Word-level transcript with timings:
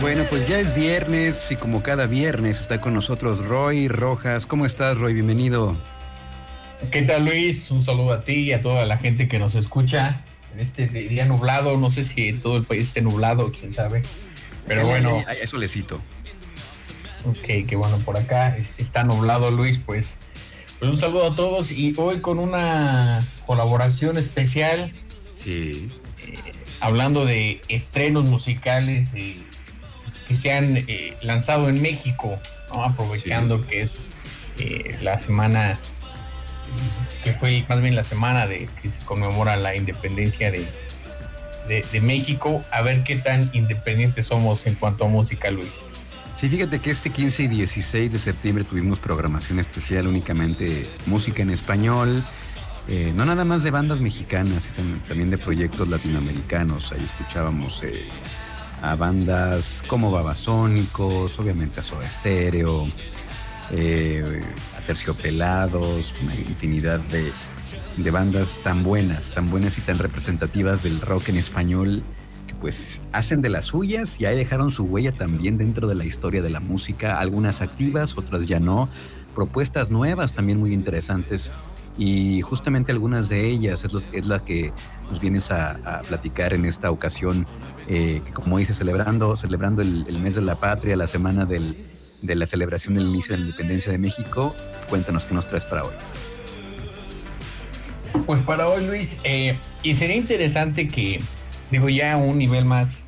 Bueno, 0.00 0.24
pues 0.30 0.48
ya 0.48 0.58
es 0.58 0.74
viernes 0.74 1.52
y 1.52 1.56
como 1.56 1.82
cada 1.82 2.06
viernes 2.06 2.60
está 2.60 2.80
con 2.80 2.94
nosotros 2.94 3.44
Roy 3.44 3.88
Rojas. 3.88 4.46
¿Cómo 4.46 4.64
estás, 4.64 4.96
Roy? 4.96 5.12
Bienvenido. 5.12 5.76
¿Qué 6.90 7.02
tal, 7.02 7.26
Luis? 7.26 7.70
Un 7.70 7.82
saludo 7.82 8.12
a 8.14 8.20
ti 8.20 8.32
y 8.32 8.52
a 8.52 8.62
toda 8.62 8.86
la 8.86 8.96
gente 8.96 9.28
que 9.28 9.38
nos 9.38 9.54
escucha 9.54 10.22
en 10.52 10.60
este 10.60 10.86
día 10.86 11.24
nublado. 11.24 11.76
No 11.76 11.90
sé 11.90 12.04
si 12.04 12.32
todo 12.32 12.56
el 12.56 12.64
país 12.64 12.86
esté 12.86 13.02
nublado, 13.02 13.52
quién 13.52 13.72
sabe. 13.72 14.02
Pero 14.66 14.86
bueno. 14.86 15.24
Eso 15.40 15.56
le 15.56 15.68
cito. 15.68 16.00
Ok, 17.24 17.66
qué 17.66 17.76
bueno, 17.76 17.98
por 17.98 18.16
acá 18.16 18.56
está 18.76 19.04
nublado, 19.04 19.50
Luis. 19.50 19.78
Pues, 19.84 20.18
pues 20.78 20.92
un 20.92 20.96
saludo 20.98 21.32
a 21.32 21.36
todos 21.36 21.72
y 21.72 21.92
hoy 21.96 22.20
con 22.20 22.38
una 22.38 23.18
colaboración 23.46 24.18
especial. 24.18 24.92
Sí. 25.34 25.90
Eh, 26.26 26.34
hablando 26.80 27.24
de 27.24 27.60
estrenos 27.68 28.28
musicales 28.28 29.10
que 29.12 30.34
se 30.34 30.52
han 30.52 30.76
eh, 30.76 31.16
lanzado 31.22 31.68
en 31.68 31.82
México, 31.82 32.38
aprovechando 32.70 33.66
que 33.66 33.82
es 33.82 33.92
eh, 34.58 34.96
la 35.02 35.18
semana 35.18 35.78
que 37.24 37.32
fue 37.32 37.64
más 37.68 37.80
bien 37.80 37.94
la 37.94 38.02
semana 38.02 38.46
de 38.46 38.68
que 38.80 38.90
se 38.90 39.04
conmemora 39.04 39.56
la 39.56 39.74
independencia 39.74 40.50
de, 40.50 40.66
de, 41.68 42.00
México, 42.00 42.64
a 42.70 42.82
ver 42.82 43.04
qué 43.04 43.16
tan 43.16 43.50
independientes 43.52 44.26
somos 44.26 44.66
en 44.66 44.74
cuanto 44.74 45.04
a 45.04 45.08
música, 45.08 45.50
Luis. 45.50 45.84
Sí, 46.36 46.48
fíjate 46.48 46.78
que 46.78 46.90
este 46.90 47.10
15 47.10 47.42
y 47.42 47.48
16 47.48 48.12
de 48.12 48.18
septiembre 48.18 48.64
tuvimos 48.64 49.00
programación 49.00 49.58
especial 49.58 50.06
únicamente 50.06 50.88
música 51.06 51.42
en 51.42 51.50
español, 51.50 52.24
eh, 52.86 53.12
no 53.14 53.26
nada 53.26 53.44
más 53.44 53.64
de 53.64 53.70
bandas 53.70 54.00
mexicanas, 54.00 54.68
también 55.06 55.30
de 55.30 55.36
proyectos 55.36 55.88
latinoamericanos. 55.88 56.92
Ahí 56.92 57.04
escuchábamos 57.04 57.82
eh, 57.82 58.08
a 58.80 58.94
bandas 58.94 59.82
como 59.86 60.10
Babasónicos, 60.10 61.38
obviamente 61.38 61.80
a 61.80 61.82
Soda 61.82 62.08
Stereo, 62.08 62.88
eh, 63.72 64.42
Terciopelados, 64.86 66.14
una 66.22 66.34
infinidad 66.34 66.98
de, 67.00 67.30
de 67.98 68.10
bandas 68.10 68.60
tan 68.62 68.82
buenas, 68.82 69.32
tan 69.32 69.50
buenas 69.50 69.76
y 69.76 69.82
tan 69.82 69.98
representativas 69.98 70.82
del 70.82 71.00
rock 71.00 71.28
en 71.28 71.36
español 71.36 72.02
que 72.46 72.54
pues 72.54 73.02
hacen 73.12 73.42
de 73.42 73.50
las 73.50 73.66
suyas 73.66 74.18
y 74.20 74.24
ahí 74.24 74.36
dejaron 74.36 74.70
su 74.70 74.84
huella 74.84 75.12
también 75.12 75.58
dentro 75.58 75.88
de 75.88 75.94
la 75.94 76.06
historia 76.06 76.40
de 76.40 76.48
la 76.48 76.60
música, 76.60 77.18
algunas 77.18 77.60
activas, 77.60 78.16
otras 78.16 78.46
ya 78.46 78.60
no, 78.60 78.88
propuestas 79.34 79.90
nuevas 79.90 80.32
también 80.32 80.58
muy 80.58 80.72
interesantes 80.72 81.52
y 81.98 82.40
justamente 82.40 82.92
algunas 82.92 83.28
de 83.28 83.46
ellas 83.46 83.84
es, 83.84 83.92
los, 83.92 84.08
es 84.12 84.26
la 84.26 84.38
que 84.38 84.72
nos 85.10 85.20
vienes 85.20 85.50
a, 85.50 86.00
platicar 86.08 86.54
en 86.54 86.64
esta 86.64 86.90
ocasión, 86.90 87.44
eh, 87.88 88.22
que 88.24 88.32
como 88.32 88.56
dice, 88.56 88.72
celebrando, 88.72 89.36
celebrando 89.36 89.82
el 89.82 90.18
mes 90.20 90.36
de 90.36 90.42
la 90.42 90.54
patria, 90.58 90.96
la 90.96 91.08
semana 91.08 91.44
del, 91.44 91.87
de 92.22 92.34
la 92.34 92.46
celebración 92.46 92.94
del 92.94 93.04
inicio 93.04 93.32
de 93.32 93.38
la 93.38 93.46
independencia 93.46 93.92
de 93.92 93.98
México. 93.98 94.54
Cuéntanos 94.88 95.26
qué 95.26 95.34
nos 95.34 95.46
traes 95.46 95.64
para 95.64 95.84
hoy. 95.84 95.94
Pues 98.26 98.40
para 98.40 98.68
hoy, 98.68 98.84
Luis, 98.84 99.16
eh, 99.24 99.58
y 99.82 99.94
sería 99.94 100.16
interesante 100.16 100.88
que, 100.88 101.20
digo, 101.70 101.88
ya 101.88 102.14
a 102.14 102.16
un 102.16 102.38
nivel 102.38 102.64
más 102.64 103.04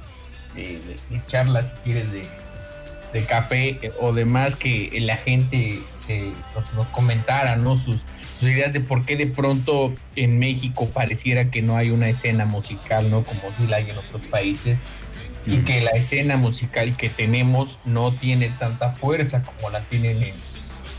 eh, 0.56 0.78
de, 1.10 1.20
charlas, 1.26 1.70
si 1.70 1.90
quieres, 1.90 2.06
de, 2.12 3.24
café 3.24 3.78
eh, 3.82 3.92
o 4.00 4.12
demás, 4.12 4.56
que 4.56 4.90
la 5.00 5.16
gente 5.16 5.80
se, 6.06 6.30
nos, 6.76 6.88
comentara, 6.88 7.56
¿no? 7.56 7.76
Sus, 7.76 8.02
sus 8.38 8.48
ideas 8.48 8.72
de 8.72 8.80
por 8.80 9.04
qué 9.04 9.16
de 9.16 9.26
pronto 9.26 9.92
en 10.16 10.38
México 10.38 10.88
pareciera 10.88 11.50
que 11.50 11.60
no 11.60 11.76
hay 11.76 11.90
una 11.90 12.08
escena 12.08 12.46
musical, 12.46 13.10
¿no? 13.10 13.24
Como 13.24 13.40
si 13.58 13.66
la 13.66 13.78
hay 13.78 13.90
en 13.90 13.98
otros 13.98 14.22
países 14.22 14.78
y 15.46 15.58
que 15.58 15.80
la 15.80 15.90
escena 15.90 16.36
musical 16.36 16.96
que 16.96 17.08
tenemos 17.08 17.78
no 17.84 18.14
tiene 18.14 18.50
tanta 18.50 18.92
fuerza 18.92 19.42
como 19.42 19.70
la 19.70 19.80
tienen 19.80 20.22
en, 20.22 20.34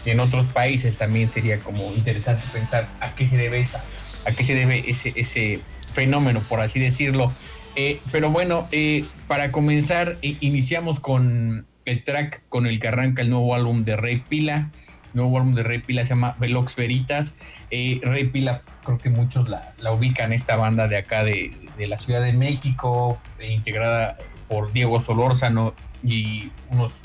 en 0.05 0.19
otros 0.19 0.47
países. 0.47 0.97
También 0.97 1.29
sería 1.29 1.59
como 1.59 1.93
interesante 1.93 2.43
pensar 2.51 2.87
a 2.99 3.15
qué 3.15 3.27
se 3.27 3.37
debe 3.37 3.59
esa, 3.59 3.83
a 4.25 4.31
qué 4.31 4.43
se 4.43 4.55
debe 4.55 4.83
ese, 4.89 5.13
ese 5.15 5.61
fenómeno, 5.93 6.43
por 6.47 6.59
así 6.59 6.79
decirlo. 6.79 7.31
Eh, 7.75 8.01
pero 8.11 8.29
bueno, 8.31 8.67
eh, 8.71 9.05
para 9.27 9.51
comenzar, 9.51 10.17
eh, 10.21 10.35
iniciamos 10.39 10.99
con 10.99 11.65
el 11.85 12.03
track 12.03 12.43
con 12.49 12.65
el 12.65 12.79
que 12.79 12.87
arranca 12.87 13.21
el 13.21 13.29
nuevo 13.29 13.55
álbum 13.55 13.83
de 13.83 13.95
Rey 13.95 14.23
Pila. 14.27 14.71
El 15.13 15.17
nuevo 15.21 15.37
álbum 15.37 15.55
de 15.55 15.63
Rey 15.63 15.79
Pila 15.79 16.03
se 16.03 16.09
llama 16.09 16.35
Velox 16.39 16.75
Veritas. 16.75 17.35
Rey 17.69 18.25
Pila, 18.25 18.63
creo 18.83 18.97
que 18.97 19.09
muchos 19.09 19.49
la, 19.49 19.73
la 19.77 19.91
ubican, 19.91 20.33
esta 20.33 20.55
banda 20.55 20.87
de 20.87 20.97
acá 20.97 21.23
de, 21.23 21.51
de 21.77 21.87
la 21.87 21.97
Ciudad 21.99 22.21
de 22.21 22.33
México, 22.33 23.19
integrada 23.41 24.17
por 24.51 24.73
Diego 24.73 24.99
Solórzano 24.99 25.73
y 26.03 26.51
unos 26.69 27.01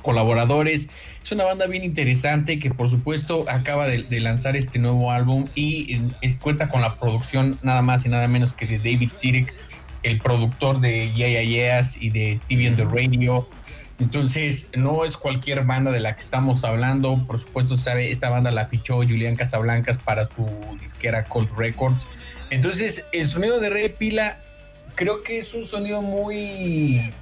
colaboradores. 0.00 0.88
Es 1.24 1.32
una 1.32 1.42
banda 1.42 1.66
bien 1.66 1.82
interesante 1.82 2.60
que 2.60 2.70
por 2.70 2.88
supuesto 2.88 3.44
acaba 3.50 3.88
de, 3.88 4.20
lanzar 4.20 4.54
este 4.54 4.78
nuevo 4.78 5.10
álbum 5.10 5.48
y 5.56 6.00
es, 6.20 6.36
cuenta 6.36 6.68
con 6.68 6.80
la 6.80 6.94
producción 7.00 7.58
nada 7.62 7.82
más 7.82 8.06
y 8.06 8.08
nada 8.08 8.28
menos 8.28 8.52
que 8.52 8.66
de 8.66 8.78
David 8.78 9.10
Zirek, 9.16 9.52
el 10.04 10.18
productor 10.18 10.78
de 10.78 11.12
Yeah 11.12 11.42
Yeah 11.42 11.82
y 11.98 12.10
de 12.10 12.40
TV 12.46 12.68
on 12.68 12.76
the 12.76 12.84
Radio. 12.84 13.48
Entonces, 13.98 14.68
no 14.74 15.04
es 15.04 15.16
cualquier 15.16 15.64
banda 15.64 15.90
de 15.90 15.98
la 15.98 16.14
que 16.14 16.20
estamos 16.20 16.64
hablando. 16.64 17.24
Por 17.26 17.40
supuesto, 17.40 17.76
sabe, 17.76 18.12
esta 18.12 18.30
banda 18.30 18.52
la 18.52 18.66
fichó 18.66 18.96
Julián 18.98 19.34
Casablancas 19.34 19.98
para 19.98 20.28
su 20.28 20.48
disquera 20.80 21.24
Cold 21.24 21.50
Records. 21.56 22.06
Entonces, 22.50 23.04
el 23.12 23.26
sonido 23.26 23.58
de 23.58 23.70
Rey 23.70 23.88
Pila 23.90 24.38
creo 24.94 25.22
que 25.22 25.38
es 25.38 25.54
un 25.54 25.66
sonido 25.66 26.02
muy... 26.02 27.12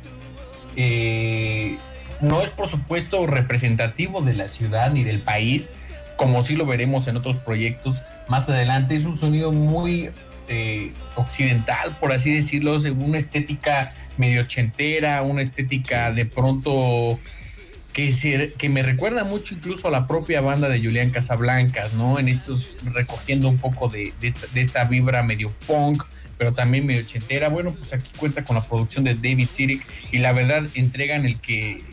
Eh, 0.77 1.77
no 2.21 2.43
es 2.43 2.51
por 2.51 2.69
supuesto 2.69 3.27
representativo 3.27 4.21
de 4.23 4.35
la 4.35 4.49
ciudad 4.49 4.93
ni 4.93 5.05
del 5.05 5.21
país, 5.21 5.71
como 6.17 6.43
sí 6.43 6.55
lo 6.55 6.67
veremos 6.67 7.09
en 7.09 7.17
otros 7.17 7.37
proyectos 7.37 8.01
más 8.29 8.49
adelante. 8.49 8.95
Es 8.95 9.05
un 9.05 9.19
sonido 9.19 9.53
muy 9.53 10.11
eh, 10.49 10.93
occidental, 11.17 11.97
por 11.99 12.13
así 12.13 12.33
decirlo, 12.33 12.77
una 12.99 13.19
estética 13.19 13.93
medio 14.17 14.43
ochentera, 14.43 15.23
una 15.23 15.43
estética 15.43 16.13
de 16.13 16.27
pronto 16.27 17.19
que, 17.93 18.53
que 18.57 18.69
me 18.69 18.83
recuerda 18.83 19.25
mucho 19.25 19.55
incluso 19.55 19.89
a 19.89 19.91
la 19.91 20.07
propia 20.07 20.41
banda 20.41 20.69
de 20.69 20.79
Julián 20.79 21.11
Casablancas, 21.11 21.95
¿no? 21.95 22.19
En 22.19 22.29
estos 22.29 22.75
recogiendo 22.85 23.49
un 23.49 23.59
poco 23.59 23.89
de, 23.89 24.13
de 24.21 24.61
esta 24.61 24.85
vibra 24.85 25.23
medio 25.23 25.53
punk, 25.67 26.05
pero 26.41 26.55
también 26.55 26.87
medio 26.87 27.03
ochentera. 27.03 27.51
Bueno, 27.51 27.75
pues 27.75 27.93
aquí 27.93 28.09
cuenta 28.17 28.45
con 28.45 28.57
la 28.57 28.63
producción 28.67 29.05
de 29.05 29.15
David 29.15 29.47
Sirik 29.47 29.87
y 30.11 30.21
la 30.21 30.33
verdad 30.33 30.65
entregan 30.75 31.27
el 31.27 31.39
que 31.39 31.85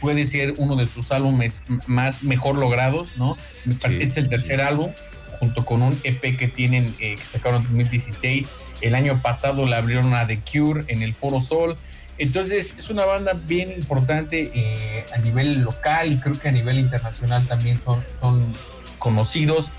puede 0.00 0.24
ser 0.26 0.54
uno 0.58 0.76
de 0.76 0.86
sus 0.86 1.10
álbumes 1.10 1.60
más 1.88 2.22
mejor 2.22 2.56
logrados, 2.56 3.16
¿no? 3.16 3.36
Me 3.64 3.74
parece 3.74 4.04
es 4.04 4.16
el 4.16 4.28
tercer 4.28 4.60
álbum, 4.60 4.92
junto 5.40 5.64
con 5.64 5.82
un 5.82 5.98
EP 6.04 6.38
que 6.38 6.46
tienen, 6.46 6.94
eh, 7.00 7.16
que 7.16 7.24
sacaron 7.24 7.62
en 7.62 7.78
2016. 7.78 8.48
El 8.80 8.94
año 8.94 9.20
pasado 9.22 9.66
la 9.66 9.78
abrieron 9.78 10.14
a 10.14 10.24
The 10.24 10.38
Cure 10.38 10.84
en 10.86 11.02
el 11.02 11.12
Foro 11.12 11.40
Sol. 11.40 11.76
Entonces 12.16 12.76
es 12.78 12.90
una 12.90 13.06
banda 13.06 13.32
bien 13.32 13.72
importante 13.72 14.52
eh, 14.54 15.04
a 15.12 15.18
nivel 15.18 15.62
local 15.62 16.12
y 16.12 16.18
creo 16.18 16.38
que 16.38 16.48
a 16.48 16.52
nivel 16.52 16.78
internacional 16.78 17.44
también 17.48 17.80
son, 17.84 18.04
son 18.20 18.52
conocidos. 19.00 19.72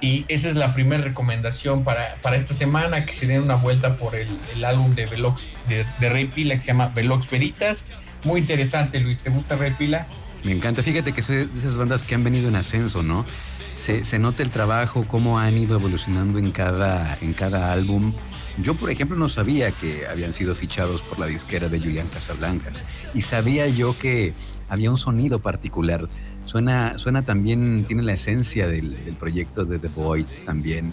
Y 0.00 0.24
esa 0.28 0.48
es 0.48 0.54
la 0.54 0.74
primera 0.74 1.02
recomendación 1.02 1.84
para, 1.84 2.16
para, 2.22 2.36
esta 2.36 2.54
semana, 2.54 3.06
que 3.06 3.12
se 3.12 3.26
den 3.26 3.42
una 3.42 3.54
vuelta 3.54 3.94
por 3.96 4.14
el, 4.14 4.28
álbum 4.64 4.94
de 4.94 5.06
Velox, 5.06 5.46
de, 5.68 5.86
de, 6.00 6.08
Rey 6.08 6.26
Pila, 6.26 6.54
que 6.54 6.60
se 6.60 6.68
llama 6.68 6.88
Velox 6.88 7.30
Veritas. 7.30 7.84
Muy 8.24 8.40
interesante, 8.40 9.00
Luis. 9.00 9.18
¿Te 9.18 9.30
gusta 9.30 9.56
Rey 9.56 9.72
Pila? 9.78 10.06
Me 10.42 10.52
encanta. 10.52 10.82
Fíjate 10.82 11.12
que 11.12 11.22
soy 11.22 11.46
de 11.46 11.58
esas 11.58 11.78
bandas 11.78 12.02
que 12.02 12.14
han 12.14 12.22
venido 12.22 12.48
en 12.48 12.56
ascenso, 12.56 13.02
¿no? 13.02 13.24
Se, 13.72 14.04
se 14.04 14.18
nota 14.18 14.42
el 14.42 14.50
trabajo, 14.50 15.06
cómo 15.08 15.38
han 15.38 15.56
ido 15.56 15.76
evolucionando 15.76 16.38
en 16.38 16.52
cada, 16.52 17.16
en 17.22 17.32
cada 17.32 17.72
álbum. 17.72 18.12
Yo, 18.58 18.74
por 18.74 18.90
ejemplo, 18.90 19.16
no 19.16 19.28
sabía 19.28 19.72
que 19.72 20.06
habían 20.06 20.32
sido 20.32 20.54
fichados 20.54 21.02
por 21.02 21.18
la 21.18 21.26
disquera 21.26 21.68
de 21.68 21.80
Julián 21.80 22.06
Casablancas 22.06 22.84
y 23.12 23.22
sabía 23.22 23.66
yo 23.68 23.98
que 23.98 24.32
había 24.68 24.90
un 24.90 24.98
sonido 24.98 25.40
particular. 25.40 26.08
Suena, 26.44 26.98
suena 26.98 27.22
también, 27.22 27.84
tiene 27.84 28.02
la 28.02 28.12
esencia 28.12 28.68
del, 28.68 28.94
proyecto 29.18 29.64
de 29.64 29.78
The 29.78 29.88
Voids 29.88 30.44
también. 30.44 30.92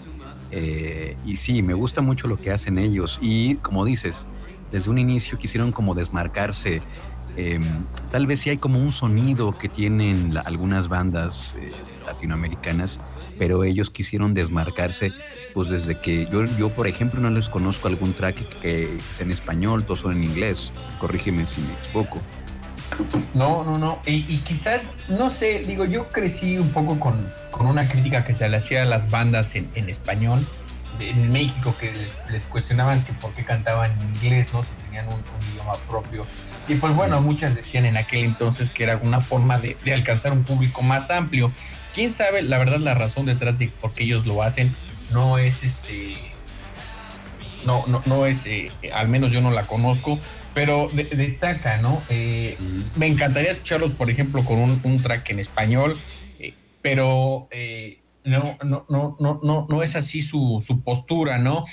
Eh, 0.50 1.16
y 1.24 1.36
sí, 1.36 1.62
me 1.62 1.74
gusta 1.74 2.00
mucho 2.00 2.26
lo 2.26 2.40
que 2.40 2.50
hacen 2.50 2.78
ellos. 2.78 3.18
Y 3.20 3.56
como 3.56 3.84
dices, 3.84 4.26
desde 4.72 4.90
un 4.90 4.98
inicio 4.98 5.38
quisieron 5.38 5.70
como 5.70 5.94
desmarcarse. 5.94 6.82
Em, 7.36 7.62
tal 8.10 8.26
vez 8.26 8.40
sí 8.40 8.50
hay 8.50 8.56
como 8.56 8.78
un 8.78 8.92
sonido 8.92 9.56
que 9.56 9.68
tienen 9.68 10.36
algunas 10.44 10.88
bandas 10.88 11.54
eh, 11.58 11.70
latinoamericanas, 12.06 12.98
pero 13.38 13.64
ellos 13.64 13.90
quisieron 13.90 14.34
desmarcarse, 14.34 15.12
pues 15.54 15.68
desde 15.68 15.98
que 15.98 16.26
yo, 16.30 16.44
yo, 16.58 16.70
por 16.70 16.86
ejemplo, 16.86 17.20
no 17.20 17.30
les 17.30 17.48
conozco 17.48 17.88
algún 17.88 18.12
track 18.12 18.36
que, 18.60 18.96
es 18.96 19.20
en 19.20 19.30
español, 19.30 19.84
todos 19.84 20.00
son 20.00 20.12
en 20.12 20.24
inglés. 20.24 20.72
Corrígeme 20.98 21.46
si 21.46 21.60
me 21.60 21.72
equivoco. 21.72 22.20
No, 23.34 23.64
no, 23.64 23.78
no. 23.78 24.00
Y, 24.06 24.38
quizás, 24.38 24.82
no 25.08 25.30
sé, 25.30 25.60
digo, 25.60 25.84
yo 25.84 26.08
crecí 26.08 26.58
un 26.58 26.70
poco 26.70 27.00
con, 27.00 27.32
con 27.50 27.66
una 27.66 27.88
crítica 27.88 28.24
que 28.24 28.32
se 28.34 28.48
le 28.48 28.56
hacía 28.58 28.82
a 28.82 28.84
las 28.84 29.10
bandas 29.10 29.54
en, 29.54 29.68
en 29.74 29.88
español 29.88 30.46
en 31.00 31.32
México 31.32 31.74
que 31.78 31.92
les, 32.30 32.42
cuestionaban 32.44 33.02
que 33.04 33.12
por 33.14 33.32
qué 33.32 33.44
cantaban 33.44 33.90
en 33.92 34.14
inglés, 34.14 34.52
¿no? 34.52 34.62
Si 34.62 34.68
tenían 34.84 35.06
un, 35.06 35.22
idioma 35.52 35.72
propio. 35.88 36.26
Y 36.68 36.74
pues 36.76 36.94
bueno, 36.94 37.20
muchas 37.20 37.54
decían 37.54 37.86
en 37.86 37.96
aquel 37.96 38.24
entonces 38.24 38.70
que 38.70 38.84
era 38.84 38.98
una 38.98 39.20
forma 39.20 39.58
de, 39.58 39.76
alcanzar 39.92 40.32
un 40.32 40.44
público 40.44 40.82
más 40.82 41.10
amplio. 41.10 41.52
Quién 41.92 42.12
sabe, 42.12 42.42
la 42.42 42.58
verdad, 42.58 42.78
la 42.78 42.94
razón 42.94 43.26
detrás 43.26 43.58
de 43.58 43.68
por 43.68 43.92
qué 43.92 44.04
ellos 44.04 44.26
lo 44.26 44.42
hacen 44.42 44.74
no 45.12 45.38
es 45.38 45.62
este. 45.62 46.16
No, 47.66 47.84
no, 47.86 48.02
no 48.06 48.26
es, 48.26 48.46
eh, 48.46 48.72
al 48.92 49.08
menos 49.08 49.32
yo 49.32 49.40
no 49.40 49.50
la 49.50 49.62
conozco, 49.64 50.18
pero 50.54 50.88
destaca, 50.90 51.78
¿no? 51.78 52.02
Eh, 52.08 52.56
me 52.96 53.06
encantaría 53.06 53.52
escucharlos, 53.52 53.92
por 53.92 54.10
ejemplo, 54.10 54.44
con 54.44 54.80
un, 54.82 55.02
track 55.02 55.30
en 55.30 55.38
español, 55.38 55.96
eh, 56.38 56.54
pero 56.82 57.48
no, 58.24 58.56
no, 58.62 58.86
no, 58.88 59.16
no, 59.18 59.40
no, 59.42 59.66
no 59.68 59.82
es 59.82 59.96
así 59.96 60.22
su, 60.22 60.62
su 60.64 60.82
postura, 60.82 61.38
¿no? 61.38 61.64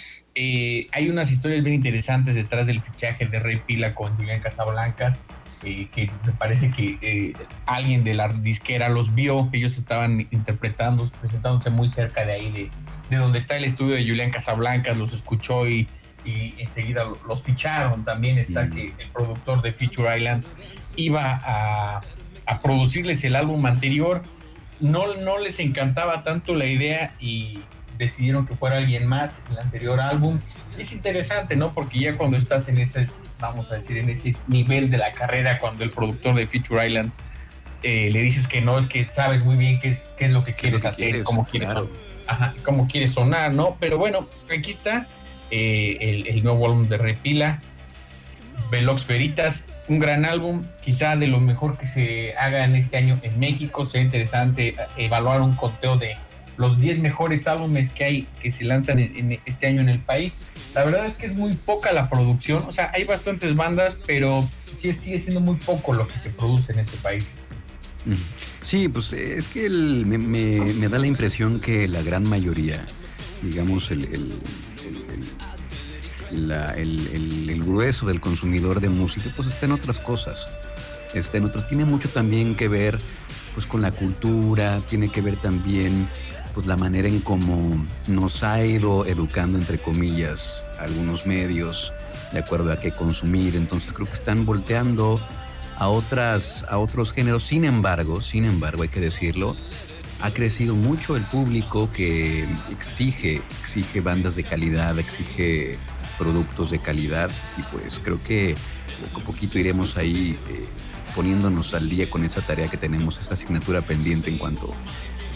Eh, 0.42 0.88
hay 0.94 1.10
unas 1.10 1.32
historias 1.32 1.64
bien 1.64 1.76
interesantes 1.76 2.36
detrás 2.36 2.66
del 2.66 2.82
fichaje 2.82 3.26
de 3.26 3.40
Rey 3.40 3.62
Pila 3.66 3.94
con 3.94 4.16
Julián 4.16 4.42
Casablancas, 4.42 5.20
eh, 5.64 5.90
que 5.94 6.10
me 6.26 6.32
parece 6.32 6.72
que 6.72 6.98
eh, 7.02 7.34
alguien 7.66 8.04
de 8.04 8.14
la 8.14 8.30
disquera 8.30 8.88
los 8.88 9.14
vio, 9.14 9.50
ellos 9.52 9.78
estaban 9.78 10.22
interpretando, 10.32 11.10
presentándose 11.20 11.70
muy 11.72 11.90
cerca 11.90 12.26
de 12.26 12.32
ahí, 12.32 12.52
de, 12.52 12.70
de 13.10 13.18
donde 13.18 13.38
está 13.38 13.58
el 13.58 13.66
estudio 13.66 13.96
de 13.96 14.04
Julián 14.04 14.32
Casablancas, 14.32 14.98
los 14.98 15.12
escuchó 15.12 15.68
y, 15.68 15.90
y 16.26 16.56
enseguida 16.60 17.04
los 17.28 17.42
ficharon. 17.42 18.06
También 18.06 18.38
está 18.38 18.66
mm. 18.66 18.72
que 18.72 18.94
el 18.98 19.10
productor 19.14 19.62
de 19.62 19.74
Future 19.74 20.18
Islands 20.18 20.48
iba 20.96 21.42
a, 21.44 22.02
a 22.46 22.62
producirles 22.62 23.24
el 23.24 23.36
álbum 23.36 23.66
anterior 23.66 24.22
no, 24.80 25.16
no 25.16 25.40
les 25.40 25.60
encantaba 25.60 26.24
tanto 26.24 26.56
la 26.56 26.66
idea 26.66 27.14
y 27.20 27.60
decidieron 27.98 28.46
que 28.46 28.56
fuera 28.56 28.78
alguien 28.78 29.06
más 29.06 29.42
el 29.50 29.60
anterior 29.60 30.00
álbum. 30.00 30.40
Es 30.78 30.94
interesante, 30.94 31.56
¿no? 31.56 31.74
Porque 31.74 32.00
ya 32.00 32.16
cuando 32.16 32.38
estás 32.38 32.68
en 32.70 32.78
ese, 32.78 33.08
vamos 33.40 33.70
a 33.72 33.76
decir, 33.76 33.98
en 33.98 34.10
ese 34.10 34.36
nivel 34.48 34.90
de 34.90 34.98
la 34.98 35.14
carrera, 35.14 35.60
cuando 35.60 35.84
el 35.84 35.92
productor 35.92 36.36
de 36.36 36.48
Future 36.48 36.88
Islands 36.88 37.18
eh, 37.84 38.10
le 38.12 38.22
dices 38.22 38.48
que 38.48 38.62
no, 38.62 38.80
es 38.80 38.86
que 38.86 39.04
sabes 39.06 39.44
muy 39.44 39.58
bien 39.58 39.80
qué 39.80 39.90
es, 39.90 40.10
qué 40.18 40.26
es 40.26 40.32
lo 40.32 40.44
que 40.46 40.54
quieres 40.54 40.86
hacer, 40.86 41.24
cómo, 41.24 41.46
quieres, 41.46 41.70
cómo 42.64 42.88
quieres 42.88 43.12
sonar, 43.12 43.52
¿no? 43.52 43.76
Pero 43.80 43.98
bueno, 43.98 44.28
aquí 44.50 44.70
está 44.70 45.08
eh, 45.52 46.26
el, 46.28 46.44
nuevo 46.44 46.66
álbum 46.68 46.88
de 46.88 46.98
Repila, 46.98 47.60
Velox 48.72 49.04
Feritas 49.04 49.64
un 49.90 49.98
gran 49.98 50.24
álbum, 50.24 50.64
quizá 50.82 51.16
de 51.16 51.28
lo 51.28 51.40
mejor 51.40 51.78
que 51.78 51.88
se 51.88 52.36
haga 52.38 52.64
en 52.64 52.76
este 52.76 52.98
año 52.98 53.20
en 53.24 53.40
México. 53.40 53.86
Sería 53.86 54.06
interesante 54.06 54.76
evaluar 54.98 55.42
un 55.42 55.56
conteo 55.56 55.98
de 55.98 56.16
los 56.58 56.80
10 56.80 57.00
mejores 57.00 57.48
álbumes 57.48 57.90
que 57.90 58.04
hay 58.04 58.28
que 58.42 58.52
se 58.52 58.66
lanzan 58.66 59.00
en, 59.00 59.40
este 59.46 59.66
año 59.66 59.82
en 59.82 59.90
el 59.90 60.00
país. 60.00 60.36
La 60.76 60.84
verdad 60.84 61.08
es 61.08 61.16
que 61.16 61.26
es 61.26 61.34
muy 61.34 61.54
poca 61.54 61.92
la 61.92 62.10
producción, 62.10 62.66
o 62.68 62.72
sea, 62.72 62.92
hay 62.94 63.06
bastantes 63.06 63.56
bandas, 63.56 63.98
pero 64.06 64.48
sí 64.76 64.94
sigue 64.94 65.20
siendo 65.20 65.42
muy 65.42 65.56
poco 65.56 65.94
lo 65.94 66.08
que 66.08 66.20
se 66.20 66.30
produce 66.30 66.72
en 66.74 66.80
este 66.80 66.98
país. 66.98 67.26
Sí, 68.62 68.88
pues 68.88 69.12
es 69.14 69.48
que 69.48 69.70
me, 69.70 70.88
da 70.88 71.00
la 71.00 71.08
impresión 71.08 71.60
que 71.60 71.88
la 71.88 72.02
gran 72.04 72.28
mayoría, 72.30 72.86
digamos, 73.42 73.90
el, 73.90 74.38
grueso 77.80 78.06
del 78.08 78.20
consumidor 78.20 78.82
de 78.82 78.90
música 78.90 79.32
pues 79.36 79.48
está 79.48 79.66
en 79.66 79.72
otras 79.72 80.00
cosas. 80.00 80.48
Está 81.14 81.38
en 81.38 81.46
otras. 81.46 81.68
Tiene 81.68 81.86
mucho 81.86 82.10
también 82.10 82.56
que 82.56 82.68
ver 82.68 83.00
pues 83.54 83.66
con 83.66 83.82
la 83.82 83.92
cultura, 83.92 84.82
tiene 84.90 85.10
que 85.10 85.22
ver 85.22 85.38
también 85.38 86.08
pues 86.54 86.68
la 86.68 86.76
manera 86.76 87.08
en 87.08 87.20
cómo 87.20 87.86
nos 88.08 88.44
ha 88.44 88.66
ido 88.66 89.06
educando 89.06 89.58
entre 89.58 89.78
comillas 89.78 90.64
algunos 90.80 91.26
medios 91.26 91.94
de 92.34 92.40
acuerdo 92.40 92.72
a 92.72 92.80
qué 92.80 92.92
consumir. 92.92 93.56
Entonces 93.56 93.94
creo 93.94 94.08
que 94.08 94.14
están 94.14 94.46
volteando 94.46 95.22
a 95.78 95.88
otras 95.88 96.66
a 96.70 96.78
otros 96.78 97.14
géneros. 97.14 97.44
Sin 97.46 97.66
embargo, 97.66 98.22
sin 98.22 98.46
embargo, 98.46 98.84
hay 98.84 98.90
que 98.90 99.00
decirlo, 99.00 99.56
ha 100.22 100.32
crecido 100.32 100.76
mucho 100.76 101.16
el 101.16 101.24
público 101.24 101.90
que 101.92 102.48
exige 102.72 103.42
exige 103.62 104.02
bandas 104.02 104.36
de 104.36 104.44
calidad, 104.44 104.98
exige 105.00 105.78
productos 106.18 106.72
de 106.72 106.80
calidad 106.80 107.32
y 107.58 107.64
pues 107.64 108.00
creo 108.04 108.22
que 108.22 108.56
poco 109.14 109.22
a 109.22 109.24
poquito 109.24 109.58
iremos 109.58 109.98
ahí 109.98 110.38
eh, 110.50 110.66
poniéndonos 111.16 111.74
al 111.74 111.90
día 111.90 112.10
con 112.10 112.24
esa 112.24 112.42
tarea 112.42 112.68
que 112.68 112.78
tenemos, 112.78 113.20
esa 113.20 113.34
asignatura 113.34 113.82
pendiente 113.82 114.30
en 114.30 114.38
cuanto, 114.38 114.74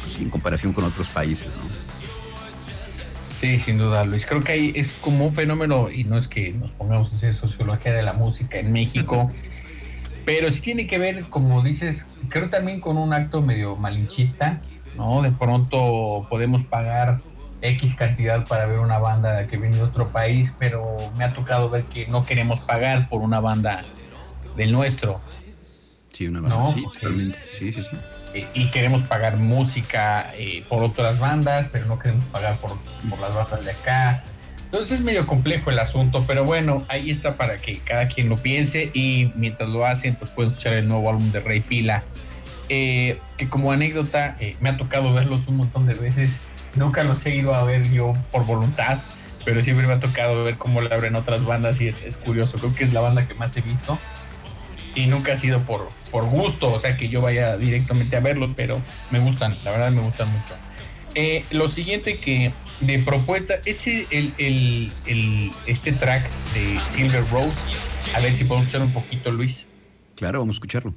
pues, 0.01 0.17
en 0.17 0.29
comparación 0.29 0.73
con 0.73 0.83
otros 0.83 1.09
países, 1.09 1.47
¿no? 1.47 1.63
Sí, 3.39 3.59
sin 3.59 3.77
duda, 3.77 4.05
Luis. 4.05 4.25
Creo 4.25 4.43
que 4.43 4.53
ahí 4.53 4.71
es 4.75 4.93
como 4.93 5.27
un 5.27 5.33
fenómeno, 5.33 5.89
y 5.91 6.05
no 6.05 6.17
es 6.17 6.27
que 6.27 6.53
nos 6.53 6.71
pongamos 6.71 7.11
a 7.11 7.15
hacer 7.15 7.33
sociología 7.33 7.93
de 7.93 8.03
la 8.03 8.13
música 8.13 8.59
en 8.59 8.71
México, 8.71 9.29
pero 10.25 10.49
sí 10.51 10.61
tiene 10.61 10.87
que 10.87 10.97
ver, 10.97 11.25
como 11.25 11.61
dices, 11.61 12.05
creo 12.29 12.49
también 12.49 12.79
con 12.79 12.97
un 12.97 13.11
acto 13.11 13.41
medio 13.41 13.75
malinchista, 13.75 14.61
¿no? 14.95 15.21
De 15.21 15.31
pronto 15.31 16.25
podemos 16.29 16.63
pagar 16.63 17.21
X 17.61 17.95
cantidad 17.95 18.45
para 18.45 18.65
ver 18.65 18.79
una 18.79 18.99
banda 18.99 19.47
que 19.47 19.57
viene 19.57 19.77
de 19.77 19.83
otro 19.83 20.09
país, 20.09 20.53
pero 20.59 20.95
me 21.17 21.23
ha 21.23 21.31
tocado 21.31 21.69
ver 21.69 21.83
que 21.85 22.07
no 22.07 22.23
queremos 22.23 22.59
pagar 22.59 23.09
por 23.09 23.21
una 23.21 23.39
banda 23.39 23.83
del 24.55 24.71
nuestro. 24.71 25.19
Sí, 26.11 26.27
una 26.27 26.41
banda, 26.41 26.67
sí, 26.67 26.83
totalmente. 26.93 27.39
Sí, 27.53 27.71
sí, 27.71 27.81
sí. 27.81 27.97
Eh, 28.33 28.47
y 28.53 28.69
queremos 28.71 29.03
pagar 29.03 29.37
música 29.37 30.31
eh, 30.35 30.63
por 30.67 30.83
otras 30.83 31.19
bandas, 31.19 31.69
pero 31.71 31.85
no 31.85 31.99
queremos 31.99 32.25
pagar 32.25 32.57
por, 32.57 32.77
por 33.09 33.19
las 33.19 33.33
bandas 33.33 33.63
de 33.63 33.71
acá. 33.71 34.23
Entonces 34.65 34.99
es 34.99 35.05
medio 35.05 35.27
complejo 35.27 35.69
el 35.69 35.77
asunto, 35.77 36.23
pero 36.27 36.45
bueno, 36.45 36.83
ahí 36.87 37.11
está 37.11 37.37
para 37.37 37.61
que 37.61 37.77
cada 37.77 38.07
quien 38.07 38.27
lo 38.27 38.37
piense 38.37 38.89
y 38.93 39.31
mientras 39.35 39.69
lo 39.69 39.85
hacen, 39.85 40.15
pues 40.15 40.31
pueden 40.31 40.51
escuchar 40.51 40.73
el 40.73 40.87
nuevo 40.87 41.09
álbum 41.09 41.31
de 41.31 41.41
Rey 41.41 41.59
Pila. 41.59 42.03
Eh, 42.69 43.19
que 43.37 43.49
como 43.49 43.71
anécdota, 43.71 44.37
me 44.61 44.69
ha 44.69 44.77
tocado 44.77 45.13
verlos 45.13 45.47
un 45.47 45.57
montón 45.57 45.85
de 45.85 45.95
veces 45.95 46.39
Nunca 46.75 47.03
los 47.03 47.23
he 47.25 47.35
ido 47.35 47.53
a 47.53 47.63
ver 47.63 47.89
yo 47.91 48.13
por 48.31 48.45
voluntad, 48.45 48.99
pero 49.45 49.63
siempre 49.63 49.85
me 49.85 49.93
ha 49.93 49.99
tocado 49.99 50.43
ver 50.43 50.57
cómo 50.57 50.81
le 50.81 50.93
abren 50.93 51.15
otras 51.15 51.45
bandas 51.45 51.79
y 51.81 51.87
es, 51.87 52.17
curioso. 52.17 52.57
Creo 52.57 52.73
que 52.73 52.83
es 52.83 52.93
la 52.93 53.01
banda 53.01 53.27
que 53.27 53.35
más 53.35 53.55
he 53.57 53.61
visto 53.61 53.99
y 54.95 55.05
nunca 55.07 55.33
ha 55.33 55.37
sido 55.37 55.61
por, 55.61 55.89
por 56.11 56.25
gusto, 56.25 56.71
o 56.71 56.79
sea 56.79 56.97
que 56.97 57.09
yo 57.09 57.21
vaya 57.21 57.57
directamente 57.57 58.15
a 58.15 58.19
verlos, 58.19 58.51
pero 58.55 58.79
me 59.11 59.19
gustan, 59.19 59.57
la 59.63 59.71
verdad 59.71 59.91
me 59.91 60.01
gustan 60.01 60.31
mucho. 60.31 60.55
Eh, 61.15 61.43
lo 61.51 61.67
siguiente 61.67 62.17
que 62.17 62.51
de 62.79 62.99
propuesta 62.99 63.55
es 63.65 63.85
el, 63.85 64.33
el, 64.39 65.51
este 65.67 65.91
track 65.91 66.27
de 66.55 66.79
Silver 66.89 67.23
Rose. 67.29 67.71
A 68.15 68.19
ver 68.19 68.33
si 68.33 68.45
podemos 68.45 68.67
escuchar 68.67 68.85
un 68.85 68.93
poquito, 68.93 69.31
Luis. 69.31 69.67
Claro, 70.15 70.39
vamos 70.39 70.55
a 70.55 70.57
escucharlo. 70.57 70.93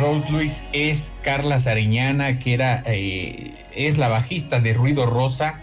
Rose 0.00 0.30
Luis 0.30 0.62
es 0.72 1.12
Carla 1.22 1.58
Sariñana, 1.58 2.38
que 2.38 2.54
era 2.54 2.82
eh, 2.86 3.54
es 3.74 3.98
la 3.98 4.08
bajista 4.08 4.60
de 4.60 4.72
Ruido 4.74 5.06
Rosa. 5.06 5.60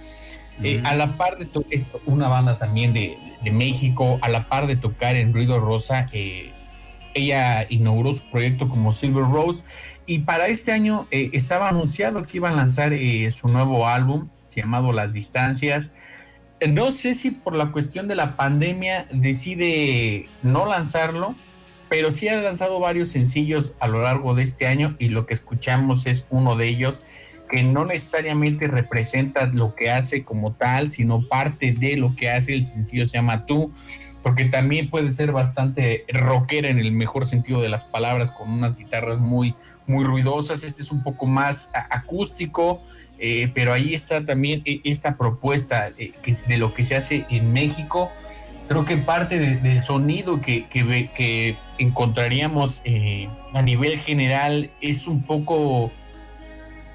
Eh, 0.63 0.81
a 0.83 0.93
la 0.93 1.15
par 1.15 1.37
de 1.37 1.45
to- 1.45 1.63
es 1.69 1.83
una 2.05 2.27
banda 2.27 2.57
también 2.59 2.93
de, 2.93 3.15
de 3.43 3.51
México, 3.51 4.19
a 4.21 4.29
la 4.29 4.49
par 4.49 4.67
de 4.67 4.75
tocar 4.75 5.15
en 5.15 5.33
Ruido 5.33 5.59
Rosa, 5.59 6.07
eh, 6.11 6.51
ella 7.13 7.65
inauguró 7.69 8.13
su 8.13 8.23
proyecto 8.29 8.67
como 8.67 8.91
Silver 8.91 9.23
Rose 9.23 9.63
y 10.05 10.19
para 10.19 10.47
este 10.47 10.71
año 10.71 11.07
estaba 11.11 11.69
anunciado 11.69 12.23
que 12.23 12.37
iba 12.37 12.49
a 12.49 12.53
lanzar 12.53 12.91
su 13.31 13.47
nuevo 13.47 13.87
álbum 13.87 14.27
llamado 14.55 14.91
Las 14.91 15.13
Distancias. 15.13 15.91
No 16.67 16.91
sé 16.91 17.13
si 17.13 17.31
por 17.31 17.55
la 17.55 17.71
cuestión 17.71 18.07
de 18.07 18.15
la 18.15 18.35
pandemia 18.35 19.07
decide 19.11 20.27
no 20.43 20.65
lanzarlo, 20.65 21.35
pero 21.89 22.11
sí 22.11 22.29
ha 22.29 22.39
lanzado 22.39 22.79
varios 22.79 23.09
sencillos 23.09 23.73
a 23.79 23.87
lo 23.87 24.01
largo 24.01 24.35
de 24.35 24.43
este 24.43 24.67
año 24.67 24.95
y 24.99 25.09
lo 25.09 25.25
que 25.25 25.33
escuchamos 25.33 26.05
es 26.05 26.25
uno 26.29 26.55
de 26.55 26.67
ellos 26.67 27.01
que 27.49 27.63
no 27.63 27.83
necesariamente 27.83 28.67
representa 28.67 29.47
lo 29.47 29.75
que 29.75 29.89
hace 29.89 30.23
como 30.23 30.53
tal, 30.53 30.91
sino 30.91 31.27
parte 31.27 31.73
de 31.73 31.97
lo 31.97 32.15
que 32.15 32.29
hace. 32.29 32.53
El 32.53 32.67
sencillo 32.67 33.07
se 33.07 33.17
llama 33.17 33.45
Tú, 33.45 33.73
porque 34.21 34.45
también 34.45 34.89
puede 34.89 35.11
ser 35.11 35.31
bastante 35.31 36.05
rockera 36.09 36.69
en 36.69 36.79
el 36.79 36.91
mejor 36.91 37.25
sentido 37.25 37.61
de 37.61 37.69
las 37.69 37.83
palabras, 37.83 38.31
con 38.31 38.51
unas 38.51 38.77
guitarras 38.77 39.17
muy, 39.19 39.55
muy 39.87 40.03
ruidosas. 40.03 40.63
Este 40.63 40.83
es 40.83 40.91
un 40.91 41.03
poco 41.03 41.25
más 41.25 41.71
acústico, 41.73 42.81
eh, 43.17 43.51
pero 43.53 43.73
ahí 43.73 43.95
está 43.95 44.25
también 44.25 44.61
eh, 44.65 44.81
esta 44.83 45.17
propuesta 45.17 45.87
eh, 45.97 46.11
de 46.47 46.57
lo 46.57 46.73
que 46.73 46.83
se 46.83 46.95
hace 46.95 47.25
en 47.31 47.51
México. 47.51 48.11
Creo 48.69 48.85
que 48.85 48.97
parte 48.97 49.39
de- 49.39 49.57
del 49.57 49.83
sonido 49.83 50.39
que, 50.41 50.67
que, 50.67 51.09
que 51.15 51.57
encontraríamos 51.79 52.81
eh, 52.85 53.27
a 53.53 53.61
nivel 53.63 53.99
general 53.99 54.69
es 54.79 55.07
un 55.07 55.23
poco 55.23 55.91